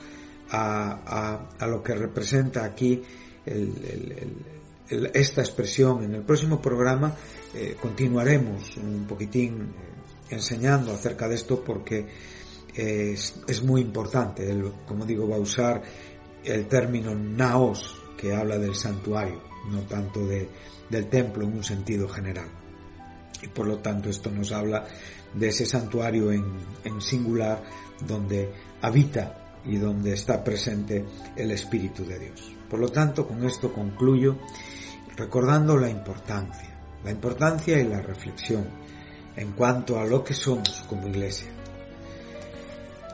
a, 0.52 1.48
lo 1.62 1.82
que 1.82 1.96
representa 1.96 2.66
aquí 2.66 3.02
esta 4.90 5.42
expresión. 5.42 6.04
En 6.04 6.16
el 6.16 6.24
próximo 6.24 6.62
programa 6.62 7.16
eh, 7.54 7.76
continuaremos 7.82 8.78
un 8.78 9.06
poquitín 9.08 9.62
eh, 9.62 10.34
enseñando 10.36 10.94
acerca 10.94 11.28
de 11.28 11.36
esto 11.36 11.64
porque 11.64 12.08
es, 12.74 13.36
es, 13.48 13.64
muy 13.64 13.82
importante. 13.82 14.48
Como 14.86 15.06
digo, 15.06 15.28
va 15.28 15.38
a 15.38 15.40
usar 15.40 15.82
el 16.44 16.68
término 16.68 17.16
naos, 17.16 18.02
que 18.18 18.34
habla 18.34 18.58
del 18.58 18.76
santuario, 18.76 19.42
no 19.70 19.82
tanto 19.82 20.26
de, 20.26 20.48
del 20.90 21.08
templo 21.08 21.46
en 21.46 21.54
un 21.54 21.64
sentido 21.64 22.08
general. 22.08 22.50
Y 23.42 23.48
por 23.48 23.68
lo 23.68 23.80
tanto 23.80 24.10
esto 24.10 24.32
nos 24.32 24.52
habla 24.52 24.86
de 25.34 25.48
ese 25.48 25.66
santuario 25.66 26.32
en, 26.32 26.46
en 26.84 27.02
singular 27.02 27.62
donde 28.08 28.52
habita 28.82 29.60
y 29.66 29.78
donde 29.78 30.14
está 30.14 30.44
presente 30.44 31.06
el 31.36 31.52
Espíritu 31.52 32.06
de 32.06 32.20
Dios. 32.20 32.52
Por 32.70 32.80
lo 32.80 32.90
tanto, 32.90 33.28
con 33.28 33.44
esto 33.46 33.74
concluyo 33.74 34.38
recordando 35.18 35.78
la 35.78 35.90
importancia 35.90 36.76
la 37.06 37.12
importancia 37.12 37.80
y 37.80 37.88
la 37.88 38.02
reflexión 38.02 38.66
en 39.38 39.52
cuanto 39.52 40.00
a 40.00 40.06
lo 40.06 40.24
que 40.24 40.34
somos 40.34 40.84
como 40.90 41.08
iglesia, 41.08 41.50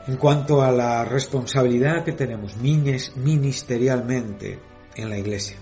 en 0.06 0.16
cuanto 0.16 0.62
a 0.62 0.72
la 0.72 1.04
responsabilidad 1.04 2.02
que 2.02 2.12
tenemos 2.12 2.56
ministerialmente 2.56 4.58
en 4.96 5.10
la 5.10 5.18
iglesia. 5.18 5.58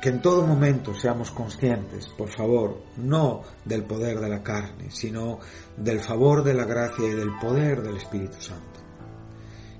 Que 0.00 0.10
en 0.10 0.20
todo 0.20 0.46
momento 0.46 0.94
seamos 0.94 1.30
conscientes, 1.30 2.08
por 2.08 2.28
favor, 2.28 2.82
no 2.98 3.42
del 3.64 3.84
poder 3.84 4.20
de 4.20 4.28
la 4.28 4.42
carne, 4.42 4.90
sino 4.90 5.40
del 5.76 6.00
favor 6.00 6.44
de 6.44 6.54
la 6.54 6.64
gracia 6.64 7.06
y 7.06 7.14
del 7.14 7.38
poder 7.40 7.82
del 7.82 7.96
Espíritu 7.96 8.40
Santo. 8.40 8.80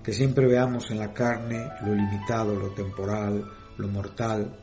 que 0.02 0.12
siempre 0.12 0.46
veamos 0.46 0.90
en 0.90 0.98
la 0.98 1.14
carne 1.14 1.66
lo 1.80 1.94
limitado, 1.94 2.54
lo 2.54 2.74
temporal, 2.74 3.42
lo 3.78 3.88
mortal, 3.88 4.56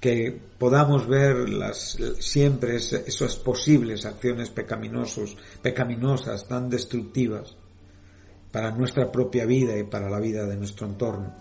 que 0.00 0.40
podamos 0.58 1.06
ver 1.06 1.50
las, 1.50 1.98
siempre 2.20 2.76
esas 2.76 3.36
posibles 3.36 4.06
acciones 4.06 4.48
pecaminosos, 4.50 5.36
pecaminosas, 5.62 6.48
tan 6.48 6.70
destructivas 6.70 7.56
para 8.50 8.70
nuestra 8.70 9.12
propia 9.12 9.44
vida 9.44 9.76
y 9.78 9.84
para 9.84 10.08
la 10.08 10.18
vida 10.18 10.46
de 10.46 10.56
nuestro 10.56 10.86
entorno. 10.86 11.34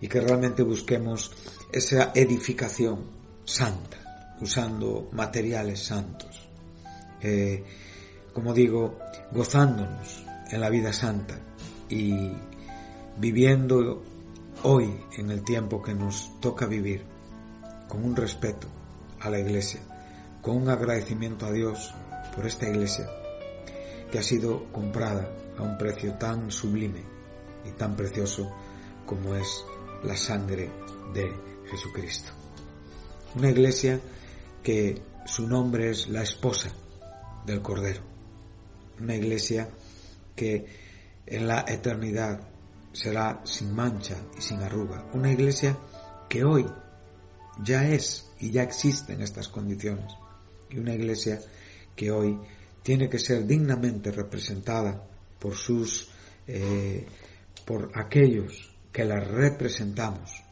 Y 0.00 0.08
que 0.08 0.20
realmente 0.20 0.62
busquemos 0.62 1.32
esa 1.72 2.12
edificación 2.14 3.04
santa, 3.44 4.34
usando 4.40 5.08
materiales 5.12 5.80
santos. 5.80 6.48
Eh, 7.20 7.62
como 8.32 8.52
digo, 8.52 8.98
gozándonos 9.32 10.24
en 10.50 10.60
la 10.60 10.70
vida 10.70 10.92
santa 10.92 11.38
y 11.88 12.32
viviendo 13.18 14.02
hoy 14.62 15.00
en 15.16 15.30
el 15.30 15.42
tiempo 15.42 15.82
que 15.82 15.94
nos 15.94 16.40
toca 16.40 16.66
vivir 16.66 17.04
con 17.88 18.04
un 18.04 18.16
respeto 18.16 18.66
a 19.20 19.30
la 19.30 19.38
iglesia, 19.38 19.80
con 20.42 20.56
un 20.56 20.68
agradecimiento 20.68 21.46
a 21.46 21.52
Dios 21.52 21.94
por 22.34 22.46
esta 22.46 22.68
iglesia 22.68 23.08
que 24.10 24.18
ha 24.18 24.22
sido 24.22 24.70
comprada 24.72 25.28
a 25.58 25.62
un 25.62 25.76
precio 25.78 26.14
tan 26.14 26.50
sublime 26.50 27.02
y 27.64 27.70
tan 27.72 27.96
precioso 27.96 28.50
como 29.04 29.34
es 29.34 29.64
la 30.04 30.16
sangre 30.16 30.70
de 31.12 31.32
Jesucristo. 31.70 32.32
Una 33.34 33.50
iglesia 33.50 34.00
que 34.62 35.00
su 35.26 35.46
nombre 35.46 35.90
es 35.90 36.08
la 36.08 36.22
esposa 36.22 36.70
del 37.44 37.62
Cordero. 37.62 38.00
Una 39.00 39.14
iglesia 39.14 39.68
que 40.34 40.66
en 41.26 41.48
la 41.48 41.64
eternidad 41.66 42.40
será 42.96 43.42
sin 43.44 43.74
mancha 43.74 44.16
y 44.38 44.40
sin 44.40 44.62
arruga. 44.62 45.04
Una 45.12 45.30
iglesia 45.30 45.76
que 46.28 46.44
hoy 46.44 46.66
ya 47.62 47.86
es 47.86 48.30
y 48.40 48.50
ya 48.50 48.62
existe 48.62 49.12
en 49.12 49.20
estas 49.20 49.48
condiciones. 49.48 50.12
Y 50.70 50.78
una 50.78 50.94
iglesia 50.94 51.40
que 51.94 52.10
hoy 52.10 52.38
tiene 52.82 53.08
que 53.08 53.18
ser 53.18 53.46
dignamente 53.46 54.10
representada 54.10 55.06
por 55.38 55.54
sus, 55.54 56.08
eh, 56.46 57.06
por 57.66 57.90
aquellos 57.94 58.74
que 58.92 59.04
la 59.04 59.20
representamos 59.20 60.42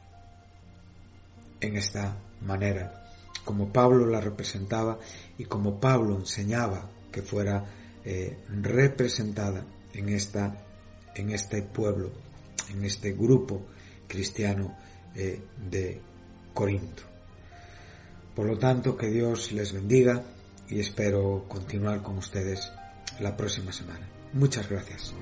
en 1.60 1.76
esta 1.76 2.16
manera, 2.42 3.10
como 3.44 3.72
Pablo 3.72 4.06
la 4.06 4.20
representaba 4.20 4.98
y 5.38 5.44
como 5.44 5.80
Pablo 5.80 6.16
enseñaba 6.16 6.90
que 7.10 7.22
fuera 7.22 7.64
eh, 8.04 8.44
representada 8.48 9.64
en 9.94 10.10
esta, 10.10 10.62
en 11.14 11.30
este 11.30 11.62
pueblo, 11.62 12.12
en 12.70 12.84
este 12.84 13.12
grupo 13.12 13.62
cristiano 14.06 14.76
eh, 15.14 15.40
de 15.70 16.00
Corinto. 16.52 17.02
Por 18.34 18.46
lo 18.46 18.58
tanto, 18.58 18.96
que 18.96 19.08
Dios 19.08 19.52
les 19.52 19.72
bendiga 19.72 20.22
y 20.68 20.80
espero 20.80 21.44
continuar 21.48 22.02
con 22.02 22.18
ustedes 22.18 22.70
la 23.20 23.36
próxima 23.36 23.72
semana. 23.72 24.08
Muchas 24.32 24.68
gracias. 24.68 25.14